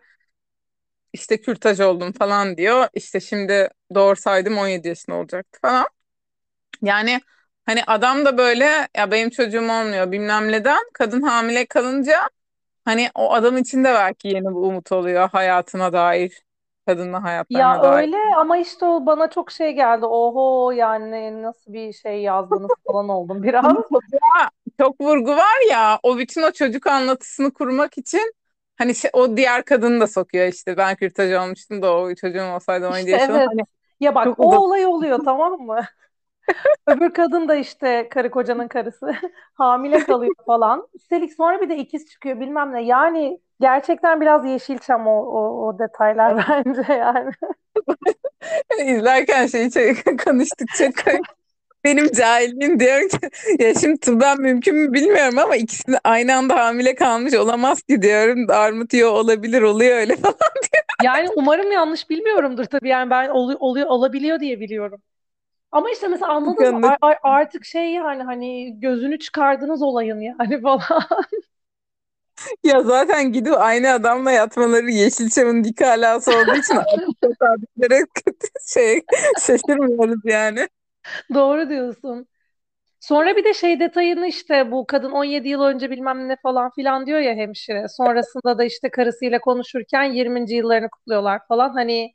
işte 1.13 1.41
kürtaj 1.41 1.81
oldum 1.81 2.13
falan 2.13 2.57
diyor. 2.57 2.89
İşte 2.95 3.21
şimdi 3.21 3.69
doğursaydım 3.95 4.59
17 4.59 4.89
yaşında 4.89 5.17
olacaktı 5.17 5.59
falan. 5.63 5.87
Yani 6.83 7.21
hani 7.67 7.85
adam 7.87 8.25
da 8.27 8.39
böyle 8.39 8.89
ya 8.97 9.11
benim 9.11 9.31
çocuğum 9.31 9.59
olmuyor 9.73 10.13
bilmem 10.13 10.53
neden 10.53 10.81
kadın 10.95 11.23
hamile 11.23 11.67
kalınca 11.67 12.31
hani 12.85 13.11
o 13.15 13.35
adam 13.35 13.59
için 13.59 13.85
de 13.85 13.89
belki 13.95 14.29
yeni 14.29 14.43
bir 14.47 14.51
umut 14.51 14.93
oluyor 14.93 15.31
hayatına 15.31 15.95
dair 15.95 16.43
kadınla 16.87 17.23
Ya 17.51 17.79
hayatlarına 17.79 17.83
dair. 17.83 18.09
öyle 18.09 18.17
ama 18.37 18.57
işte 18.59 18.87
o 18.87 19.07
bana 19.07 19.31
çok 19.31 19.51
şey 19.51 19.73
geldi. 19.73 20.07
Oho 20.07 20.71
yani 20.71 21.43
nasıl 21.43 21.73
bir 21.73 21.93
şey 21.93 22.23
yazdınız 22.23 22.73
falan 22.87 23.09
oldum 23.09 23.43
biraz. 23.43 23.77
Çocuğa 23.93 24.51
çok 24.81 25.01
vurgu 25.01 25.31
var 25.37 25.71
ya 25.71 26.01
o 26.03 26.19
bütün 26.19 26.43
o 26.43 26.53
çocuk 26.53 26.87
anlatısını 26.87 27.53
kurmak 27.53 27.99
için 27.99 28.35
hani 28.77 28.95
şey, 28.95 29.11
o 29.15 29.37
diğer 29.37 29.65
kadını 29.65 30.01
da 30.01 30.07
sokuyor 30.07 30.47
işte 30.49 30.77
ben 30.77 30.97
kürtaj 30.97 31.33
olmuştum 31.33 31.83
da 31.83 31.97
o 31.97 32.15
çocuğum 32.15 32.43
olsaydı 32.55 32.89
17 32.89 33.11
İşte 33.11 33.17
yaşında 33.17 33.39
evet. 33.39 33.53
hani 33.53 33.61
Ya 34.01 34.15
bak 34.15 34.35
o 34.39 34.65
olay 34.65 34.87
oluyor 34.87 35.19
tamam 35.25 35.61
mı? 35.61 35.81
Öbür 36.87 37.11
kadın 37.15 37.49
da 37.49 37.55
işte 37.55 38.09
karı 38.09 38.31
kocanın 38.31 38.69
karısı 38.69 39.15
hamile 39.55 40.05
kalıyor 40.05 40.35
falan. 40.47 40.89
Üstelik 40.95 41.33
sonra 41.33 41.61
bir 41.61 41.69
de 41.69 41.77
ikiz 41.77 42.07
çıkıyor 42.11 42.41
bilmem 42.41 42.73
ne. 42.73 42.83
Yani 42.83 43.41
gerçekten 43.61 44.21
biraz 44.21 44.45
Yeşilçam 44.47 45.07
o, 45.07 45.11
o, 45.13 45.67
o 45.67 45.79
detaylar 45.79 46.47
bence 46.67 46.93
yani. 46.93 47.31
İzlerken 48.97 49.47
şey, 49.47 49.71
şey 49.71 49.95
konuştukça 50.25 50.91
benim 51.85 52.13
cahilliğim 52.13 52.81
diyorum 52.81 53.09
ki 53.09 53.19
ya 53.59 53.75
şimdi 53.75 54.01
tıbben 54.01 54.41
mümkün 54.41 54.77
mü 54.77 54.93
bilmiyorum 54.93 55.39
ama 55.39 55.57
ikisini 55.57 55.97
aynı 56.05 56.37
anda 56.37 56.57
hamile 56.57 56.95
kalmış 56.95 57.35
olamaz 57.35 57.83
ki 57.83 58.03
diyorum. 58.03 58.47
Armut 58.51 58.95
yiyor 58.95 59.13
olabilir 59.13 59.63
oluyor 59.63 59.97
öyle 59.97 60.17
falan. 60.17 60.35
Yani 61.03 61.29
umarım 61.37 61.73
yanlış 61.73 62.11
bilmiyorumdur 62.11 62.65
tabii. 62.65 62.89
Yani 62.89 63.11
ben 63.11 63.29
olu- 63.29 63.57
oluyor 63.61 63.87
olabiliyor 63.87 64.41
diye 64.41 64.61
biliyorum. 64.61 65.03
Ama 65.73 65.91
işte 65.91 66.09
mesela 66.09 66.33
anladın 66.33 66.71
mı? 66.71 66.79
Yanlış. 66.79 66.95
A- 67.03 67.07
a- 67.09 67.19
artık 67.23 67.65
şey 67.65 67.93
yani 67.93 68.23
hani 68.23 68.81
gözünü 68.81 69.19
çıkardınız 69.19 69.83
olayın 69.83 70.21
yani 70.21 70.61
falan. 70.63 70.83
Ya 72.65 72.83
zaten 72.83 73.33
gidip 73.33 73.53
aynı 73.59 73.91
adamla 73.93 74.31
yatmaları 74.33 74.91
Yeşilçam'ın 74.91 75.65
dik 75.65 75.83
alası 75.83 76.33
olduğu 76.33 76.55
için 76.57 76.77
artık 76.95 77.21
tesadüflere 77.21 78.07
şey 78.67 79.03
şaşırmıyoruz 79.37 80.21
yani. 80.25 80.69
Doğru 81.35 81.69
diyorsun. 81.69 82.27
Sonra 83.01 83.37
bir 83.37 83.45
de 83.45 83.55
şey 83.55 83.81
detayını 83.81 84.27
işte 84.27 84.73
bu 84.73 84.87
kadın 84.87 85.13
17 85.13 85.49
yıl 85.49 85.63
önce 85.63 85.91
bilmem 85.91 86.29
ne 86.29 86.37
falan 86.43 86.71
filan 86.71 87.07
diyor 87.07 87.21
ya 87.21 87.35
hemşire. 87.35 87.89
Sonrasında 87.89 88.59
da 88.59 88.65
işte 88.65 88.91
karısıyla 88.91 89.41
konuşurken 89.41 90.05
20. 90.05 90.55
yıllarını 90.57 90.91
kutluyorlar 90.91 91.41
falan. 91.49 91.71
Hani 91.75 92.13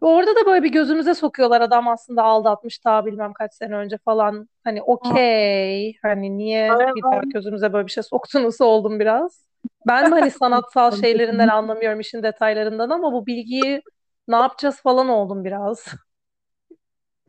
orada 0.00 0.36
da 0.36 0.46
böyle 0.46 0.64
bir 0.64 0.72
gözümüze 0.72 1.14
sokuyorlar 1.14 1.60
adam 1.60 1.88
aslında 1.88 2.22
aldatmış 2.22 2.84
daha 2.84 3.06
bilmem 3.06 3.32
kaç 3.32 3.54
sene 3.54 3.74
önce 3.76 3.98
falan. 4.04 4.48
Hani 4.64 4.82
okey 4.82 5.94
hani 6.02 6.38
niye 6.38 6.86
bir 6.94 7.04
daha 7.12 7.20
gözümüze 7.34 7.72
böyle 7.72 7.86
bir 7.86 7.92
şey 7.92 8.02
soktunuz 8.02 8.60
oldum 8.60 9.00
biraz. 9.00 9.44
Ben 9.86 10.08
mi 10.08 10.14
hani 10.14 10.30
sanatsal 10.30 10.90
şeylerinden 10.92 11.48
anlamıyorum 11.48 12.00
işin 12.00 12.22
detaylarından 12.22 12.90
ama 12.90 13.12
bu 13.12 13.26
bilgiyi 13.26 13.82
ne 14.28 14.36
yapacağız 14.36 14.76
falan 14.82 15.08
oldum 15.08 15.44
biraz. 15.44 15.84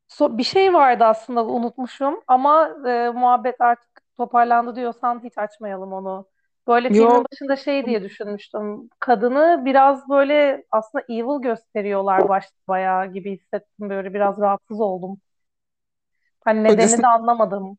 so- 0.09 0.37
bir 0.37 0.43
şey 0.43 0.73
vardı 0.73 1.03
aslında 1.05 1.45
unutmuşum 1.45 2.21
ama 2.27 2.69
e, 2.89 3.09
muhabbet 3.09 3.61
artık 3.61 4.01
toparlandı 4.17 4.75
diyorsan 4.75 5.23
hiç 5.23 5.37
açmayalım 5.37 5.93
onu. 5.93 6.27
Böyle 6.67 6.91
filmin 6.91 7.19
Yok. 7.19 7.27
başında 7.31 7.55
şey 7.55 7.85
diye 7.85 8.03
düşünmüştüm. 8.03 8.89
Kadını 8.99 9.61
biraz 9.65 10.09
böyle 10.09 10.65
aslında 10.71 11.05
evil 11.09 11.41
gösteriyorlar 11.41 12.29
başta 12.29 12.57
bayağı 12.67 13.07
gibi 13.13 13.31
hissettim. 13.33 13.89
Böyle 13.89 14.13
biraz 14.13 14.39
rahatsız 14.41 14.81
oldum. 14.81 15.21
Hani 16.39 16.63
nedenini 16.63 17.01
Kocasını, 17.01 17.03
de 17.03 17.07
anlamadım. 17.07 17.77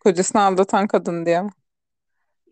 kocasını 0.00 0.40
aldatan 0.42 0.86
kadın 0.86 1.26
diye. 1.26 1.42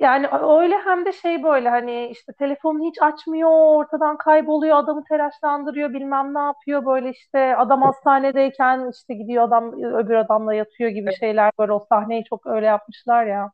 Yani 0.01 0.26
öyle 0.61 0.74
hem 0.84 1.05
de 1.05 1.12
şey 1.12 1.42
böyle 1.42 1.68
hani 1.68 2.09
işte 2.09 2.32
telefonu 2.32 2.78
hiç 2.88 3.03
açmıyor, 3.03 3.51
ortadan 3.51 4.16
kayboluyor, 4.16 4.76
adamı 4.76 5.05
telaşlandırıyor, 5.05 5.94
bilmem 5.94 6.34
ne 6.34 6.38
yapıyor 6.38 6.86
böyle 6.86 7.11
işte 7.11 7.57
adam 7.57 7.82
hastanedeyken 7.82 8.90
işte 8.92 9.14
gidiyor 9.14 9.44
adam 9.44 9.72
öbür 9.82 10.14
adamla 10.14 10.55
yatıyor 10.55 10.90
gibi 10.90 11.14
şeyler 11.16 11.53
böyle 11.59 11.72
o 11.72 11.86
sahneyi 11.88 12.24
çok 12.24 12.46
öyle 12.46 12.66
yapmışlar 12.66 13.26
ya. 13.26 13.51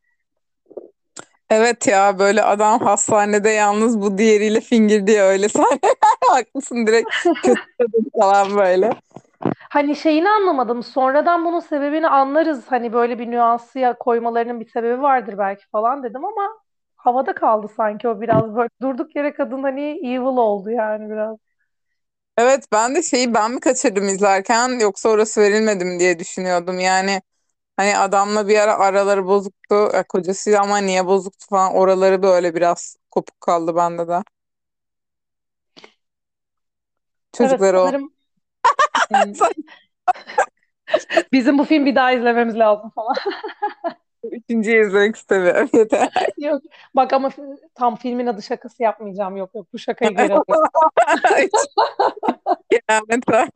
Evet 1.50 1.86
ya 1.86 2.18
böyle 2.18 2.42
adam 2.42 2.80
hastanede 2.80 3.50
yalnız 3.50 4.00
bu 4.00 4.18
diğeriyle 4.18 4.60
fingir 4.60 5.06
diye 5.06 5.22
öyle 5.22 5.48
sahneler 5.48 5.94
haklısın 6.28 6.86
direkt 6.86 7.10
kötü 7.78 8.10
falan 8.20 8.56
böyle. 8.56 8.90
Hani 9.52 9.96
şeyini 9.96 10.28
anlamadım. 10.30 10.82
Sonradan 10.82 11.44
bunun 11.44 11.60
sebebini 11.60 12.08
anlarız. 12.08 12.64
Hani 12.72 12.92
böyle 12.92 13.18
bir 13.18 13.30
nüansı 13.30 13.96
koymalarının 14.00 14.60
bir 14.60 14.68
sebebi 14.70 15.02
vardır 15.02 15.38
belki 15.38 15.68
falan 15.68 16.02
dedim 16.02 16.24
ama 16.24 16.48
havada 16.96 17.34
kaldı 17.34 17.68
sanki 17.76 18.08
o 18.08 18.20
biraz 18.20 18.56
böyle 18.56 18.68
durduk 18.82 19.16
yere 19.16 19.34
kadın 19.34 19.62
hani 19.62 19.82
evil 20.06 20.20
oldu 20.38 20.70
yani 20.70 21.10
biraz. 21.10 21.38
Evet 22.36 22.64
ben 22.72 22.94
de 22.94 23.02
şeyi 23.02 23.34
ben 23.34 23.50
mi 23.52 23.60
kaçırdım 23.60 24.08
izlerken 24.08 24.80
yoksa 24.80 25.08
orası 25.08 25.40
verilmedi 25.40 25.84
mi 25.84 25.98
diye 26.00 26.18
düşünüyordum. 26.18 26.78
Yani 26.78 27.22
hani 27.76 27.98
adamla 27.98 28.48
bir 28.48 28.58
ara 28.58 28.74
araları 28.78 29.26
bozuktu. 29.26 29.74
Ya, 29.94 30.04
kocasıyla 30.08 30.62
ama 30.62 30.78
niye 30.78 31.06
bozuktu 31.06 31.46
falan 31.50 31.74
oraları 31.74 32.22
böyle 32.22 32.54
biraz 32.54 32.96
kopuk 33.10 33.40
kaldı 33.42 33.76
bende 33.76 34.08
de. 34.08 34.22
Evet 37.40 37.62
Çocukları 37.62 37.80
o. 37.80 37.92
sanırım 37.92 38.13
bizim 41.32 41.58
bu 41.58 41.64
film 41.64 41.86
bir 41.86 41.94
daha 41.94 42.12
izlememiz 42.12 42.58
lazım 42.58 42.90
falan. 42.90 43.14
Üçüncüyü 44.24 44.86
izlemek 44.86 45.16
istemiyorum 45.16 45.68
yeter. 45.72 46.08
Yok. 46.38 46.62
Bak 46.94 47.12
ama 47.12 47.30
tam 47.74 47.96
filmin 47.96 48.26
adı 48.26 48.42
şakası 48.42 48.82
yapmayacağım. 48.82 49.36
Yok 49.36 49.54
yok 49.54 49.66
bu 49.72 49.78
şakayı 49.78 50.10
geri 50.16 50.34
alıyorum. 50.34 50.68
Var. 53.28 53.48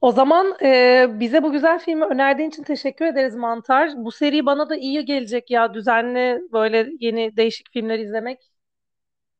O 0.00 0.12
zaman 0.12 0.56
e, 0.62 1.06
bize 1.20 1.42
bu 1.42 1.52
güzel 1.52 1.78
filmi 1.78 2.04
önerdiğin 2.04 2.48
için 2.48 2.62
teşekkür 2.62 3.06
ederiz 3.06 3.34
Mantar. 3.34 3.90
Bu 3.96 4.12
seri 4.12 4.46
bana 4.46 4.68
da 4.68 4.76
iyi 4.76 5.04
gelecek 5.04 5.50
ya. 5.50 5.74
Düzenli 5.74 6.42
böyle 6.52 6.88
yeni 7.00 7.36
değişik 7.36 7.72
filmler 7.72 7.98
izlemek 7.98 8.50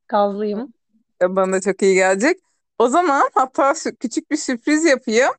gazlıyım. 0.08 0.72
Bana 1.22 1.52
da 1.52 1.60
çok 1.60 1.82
iyi 1.82 1.94
gelecek. 1.94 2.40
O 2.78 2.88
zaman 2.88 3.30
hatta 3.34 3.74
küçük 4.00 4.30
bir 4.30 4.36
sürpriz 4.36 4.84
yapayım. 4.84 5.30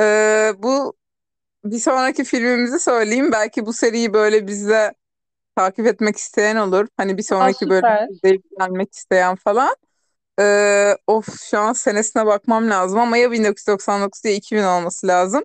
Ee, 0.00 0.52
bu 0.58 0.94
bir 1.64 1.78
sonraki 1.80 2.24
filmimizi 2.24 2.78
söyleyeyim. 2.80 3.32
Belki 3.32 3.66
bu 3.66 3.72
seriyi 3.72 4.12
böyle 4.14 4.46
bizle 4.48 4.94
takip 5.56 5.86
etmek 5.86 6.16
isteyen 6.16 6.56
olur. 6.56 6.88
Hani 6.96 7.18
bir 7.18 7.22
Aa 7.38 7.50
sonraki 7.52 7.66
süper. 7.66 8.08
izleyip 8.08 8.44
gelmek 8.60 8.94
isteyen 8.94 9.36
falan. 9.36 9.76
Ee, 10.40 10.96
of 11.06 11.26
şu 11.50 11.58
an 11.58 11.72
senesine 11.72 12.26
bakmam 12.26 12.70
lazım 12.70 12.98
ama 12.98 13.16
ya 13.16 13.30
1999 13.32 14.24
ya 14.24 14.32
2000 14.32 14.62
olması 14.64 15.06
lazım. 15.06 15.42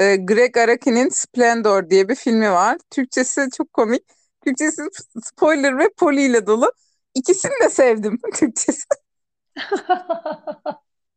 Ee, 0.00 0.16
Greg 0.16 0.56
Araki'nin 0.56 1.08
Splendor 1.08 1.90
diye 1.90 2.08
bir 2.08 2.14
filmi 2.14 2.52
var. 2.52 2.78
Türkçesi 2.90 3.48
çok 3.56 3.72
komik. 3.72 4.02
Türkçesi 4.44 4.82
spoiler 5.24 5.78
ve 5.78 5.88
poli 5.96 6.22
ile 6.22 6.46
dolu. 6.46 6.72
İkisini 7.14 7.52
de 7.64 7.70
sevdim 7.70 8.18
Türkçesi. 8.34 8.84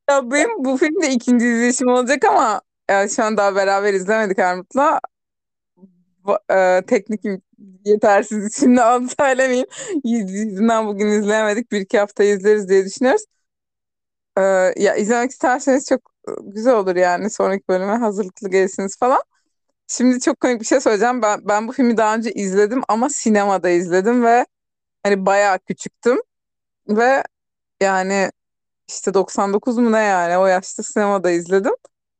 Ya 0.09 0.31
benim 0.31 0.65
bu 0.65 0.77
film 0.77 1.01
de 1.01 1.09
ikinci 1.11 1.45
izleyişim 1.47 1.87
olacak 1.87 2.25
ama 2.25 2.61
yani 2.89 3.09
şu 3.09 3.23
an 3.23 3.37
daha 3.37 3.55
beraber 3.55 3.93
izlemedik 3.93 4.39
Armut'la. 4.39 4.99
Va- 6.25 6.39
e, 6.49 6.81
teknik 6.85 7.21
yetersiz 7.85 8.55
şimdi 8.59 8.81
adı 8.83 9.07
söylemeyeyim. 9.19 9.67
Yüz- 10.05 10.31
Yüzünden 10.31 10.87
bugün 10.87 11.07
izleyemedik. 11.07 11.71
Bir 11.71 11.81
iki 11.81 11.99
hafta 11.99 12.23
izleriz 12.23 12.69
diye 12.69 12.85
düşünüyoruz. 12.85 13.25
Ee, 14.37 14.41
ya 14.77 14.95
izlemek 14.95 15.31
isterseniz 15.31 15.85
çok 15.89 16.01
e, 16.27 16.31
güzel 16.43 16.75
olur 16.75 16.95
yani 16.95 17.29
sonraki 17.29 17.63
bölüme 17.69 17.93
hazırlıklı 17.95 18.49
gelirsiniz 18.49 18.97
falan. 18.99 19.21
Şimdi 19.87 20.19
çok 20.21 20.41
komik 20.41 20.61
bir 20.61 20.65
şey 20.65 20.81
söyleyeceğim. 20.81 21.21
Ben, 21.21 21.41
ben 21.49 21.69
bu 21.69 21.73
filmi 21.73 21.97
daha 21.97 22.15
önce 22.15 22.33
izledim 22.33 22.81
ama 22.89 23.09
sinemada 23.09 23.69
izledim 23.69 24.23
ve 24.25 24.47
hani 25.03 25.25
bayağı 25.27 25.59
küçüktüm 25.59 26.17
ve 26.89 27.23
yani 27.81 28.31
işte 28.89 29.13
99 29.13 29.77
mu 29.77 29.91
ne 29.91 29.99
yani 29.99 30.37
o 30.37 30.45
yaşta 30.47 30.83
sinemada 30.83 31.31
izledim. 31.31 31.73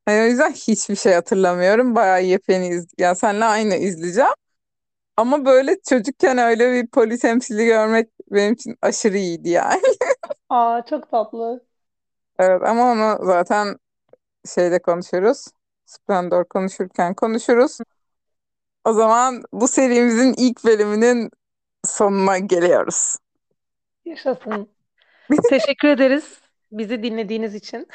Hani 0.06 0.22
o 0.22 0.26
yüzden 0.26 0.52
hiçbir 0.54 0.96
şey 0.96 1.14
hatırlamıyorum. 1.14 1.96
Bayağı 1.96 2.24
yepyeni 2.24 2.68
iz 2.70 2.88
ya 3.00 3.16
seninle 3.16 3.46
aynı 3.46 3.76
izleyeceğim. 3.76 4.32
Ama 5.18 5.46
böyle 5.46 5.78
çocukken 5.90 6.38
öyle 6.38 6.72
bir 6.74 6.88
poli 6.88 7.20
temsili 7.20 7.66
görmek 7.66 8.10
benim 8.32 8.54
için 8.54 8.76
aşırı 8.82 9.18
iyiydi 9.18 9.50
yani. 9.50 9.82
Aa 10.50 10.86
çok 10.86 11.12
tatlı. 11.12 11.66
Evet 12.40 12.62
ama 12.64 12.92
onu 12.92 13.26
zaten 13.26 13.78
şeyde 14.56 14.80
konuşuruz. 14.82 15.46
Splendor 15.86 16.46
konuşurken 16.46 17.14
konuşuruz. 17.14 17.78
O 18.86 18.94
zaman 18.94 19.44
bu 19.54 19.68
serimizin 19.68 20.34
ilk 20.38 20.66
bölümünün 20.66 21.30
sonuna 21.86 22.38
geliyoruz. 22.38 23.16
Yaşasın. 24.06 24.70
Teşekkür 25.50 25.88
ederiz 25.88 26.42
bizi 26.72 27.04
dinlediğiniz 27.04 27.56
için. 27.56 27.88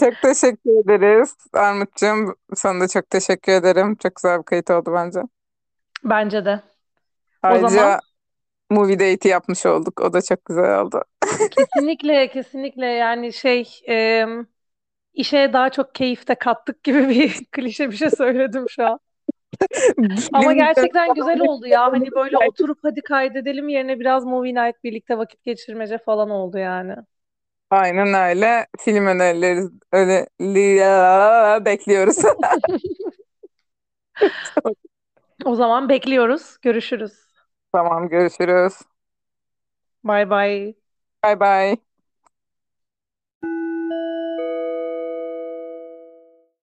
Çok 0.00 0.14
teşekkür 0.22 0.90
ederiz 0.90 1.36
Armut'cığım. 1.52 2.36
Sana 2.54 2.80
da 2.80 2.88
çok 2.88 3.10
teşekkür 3.10 3.52
ederim. 3.52 3.96
Çok 3.96 4.16
güzel 4.16 4.38
bir 4.38 4.44
kayıt 4.44 4.70
oldu 4.70 4.92
bence. 4.94 5.20
Bence 6.04 6.44
de. 6.44 6.62
O 7.42 7.42
Ayrıca 7.42 7.68
zaman 7.68 8.00
movie 8.70 8.98
date 8.98 9.28
yapmış 9.28 9.66
olduk. 9.66 10.00
O 10.00 10.12
da 10.12 10.22
çok 10.22 10.44
güzel 10.44 10.80
oldu. 10.80 11.04
kesinlikle 11.50 12.28
kesinlikle 12.30 12.86
yani 12.86 13.32
şey 13.32 13.80
e, 13.88 14.26
işe 15.14 15.50
daha 15.52 15.70
çok 15.70 15.94
keyif 15.94 16.28
de 16.28 16.34
kattık 16.34 16.84
gibi 16.84 17.08
bir 17.08 17.44
klişe 17.52 17.90
bir 17.90 17.96
şey 17.96 18.10
söyledim 18.10 18.66
şu 18.68 18.86
an. 18.86 19.00
Ama 20.32 20.52
gerçekten 20.52 21.14
güzel 21.14 21.40
oldu 21.40 21.66
ya. 21.66 21.92
Hani 21.92 22.14
böyle 22.14 22.38
oturup 22.38 22.78
hadi 22.82 23.02
kaydedelim 23.02 23.68
yerine 23.68 24.00
biraz 24.00 24.24
movie 24.24 24.54
night 24.54 24.84
birlikte 24.84 25.18
vakit 25.18 25.44
geçirmece 25.44 25.98
falan 25.98 26.30
oldu 26.30 26.58
yani. 26.58 26.94
Aynen 27.70 28.14
öyle. 28.14 28.66
Film 28.78 29.06
önerileri 29.06 29.62
öyle 29.92 30.26
bekliyoruz. 31.64 32.16
O 35.44 35.54
zaman 35.54 35.88
bekliyoruz. 35.88 36.56
Görüşürüz. 36.62 37.12
Tamam 37.72 38.08
görüşürüz. 38.08 38.72
Bay 40.02 40.24
bay. 40.26 40.74
Bay 41.22 41.34
bay. 41.36 41.76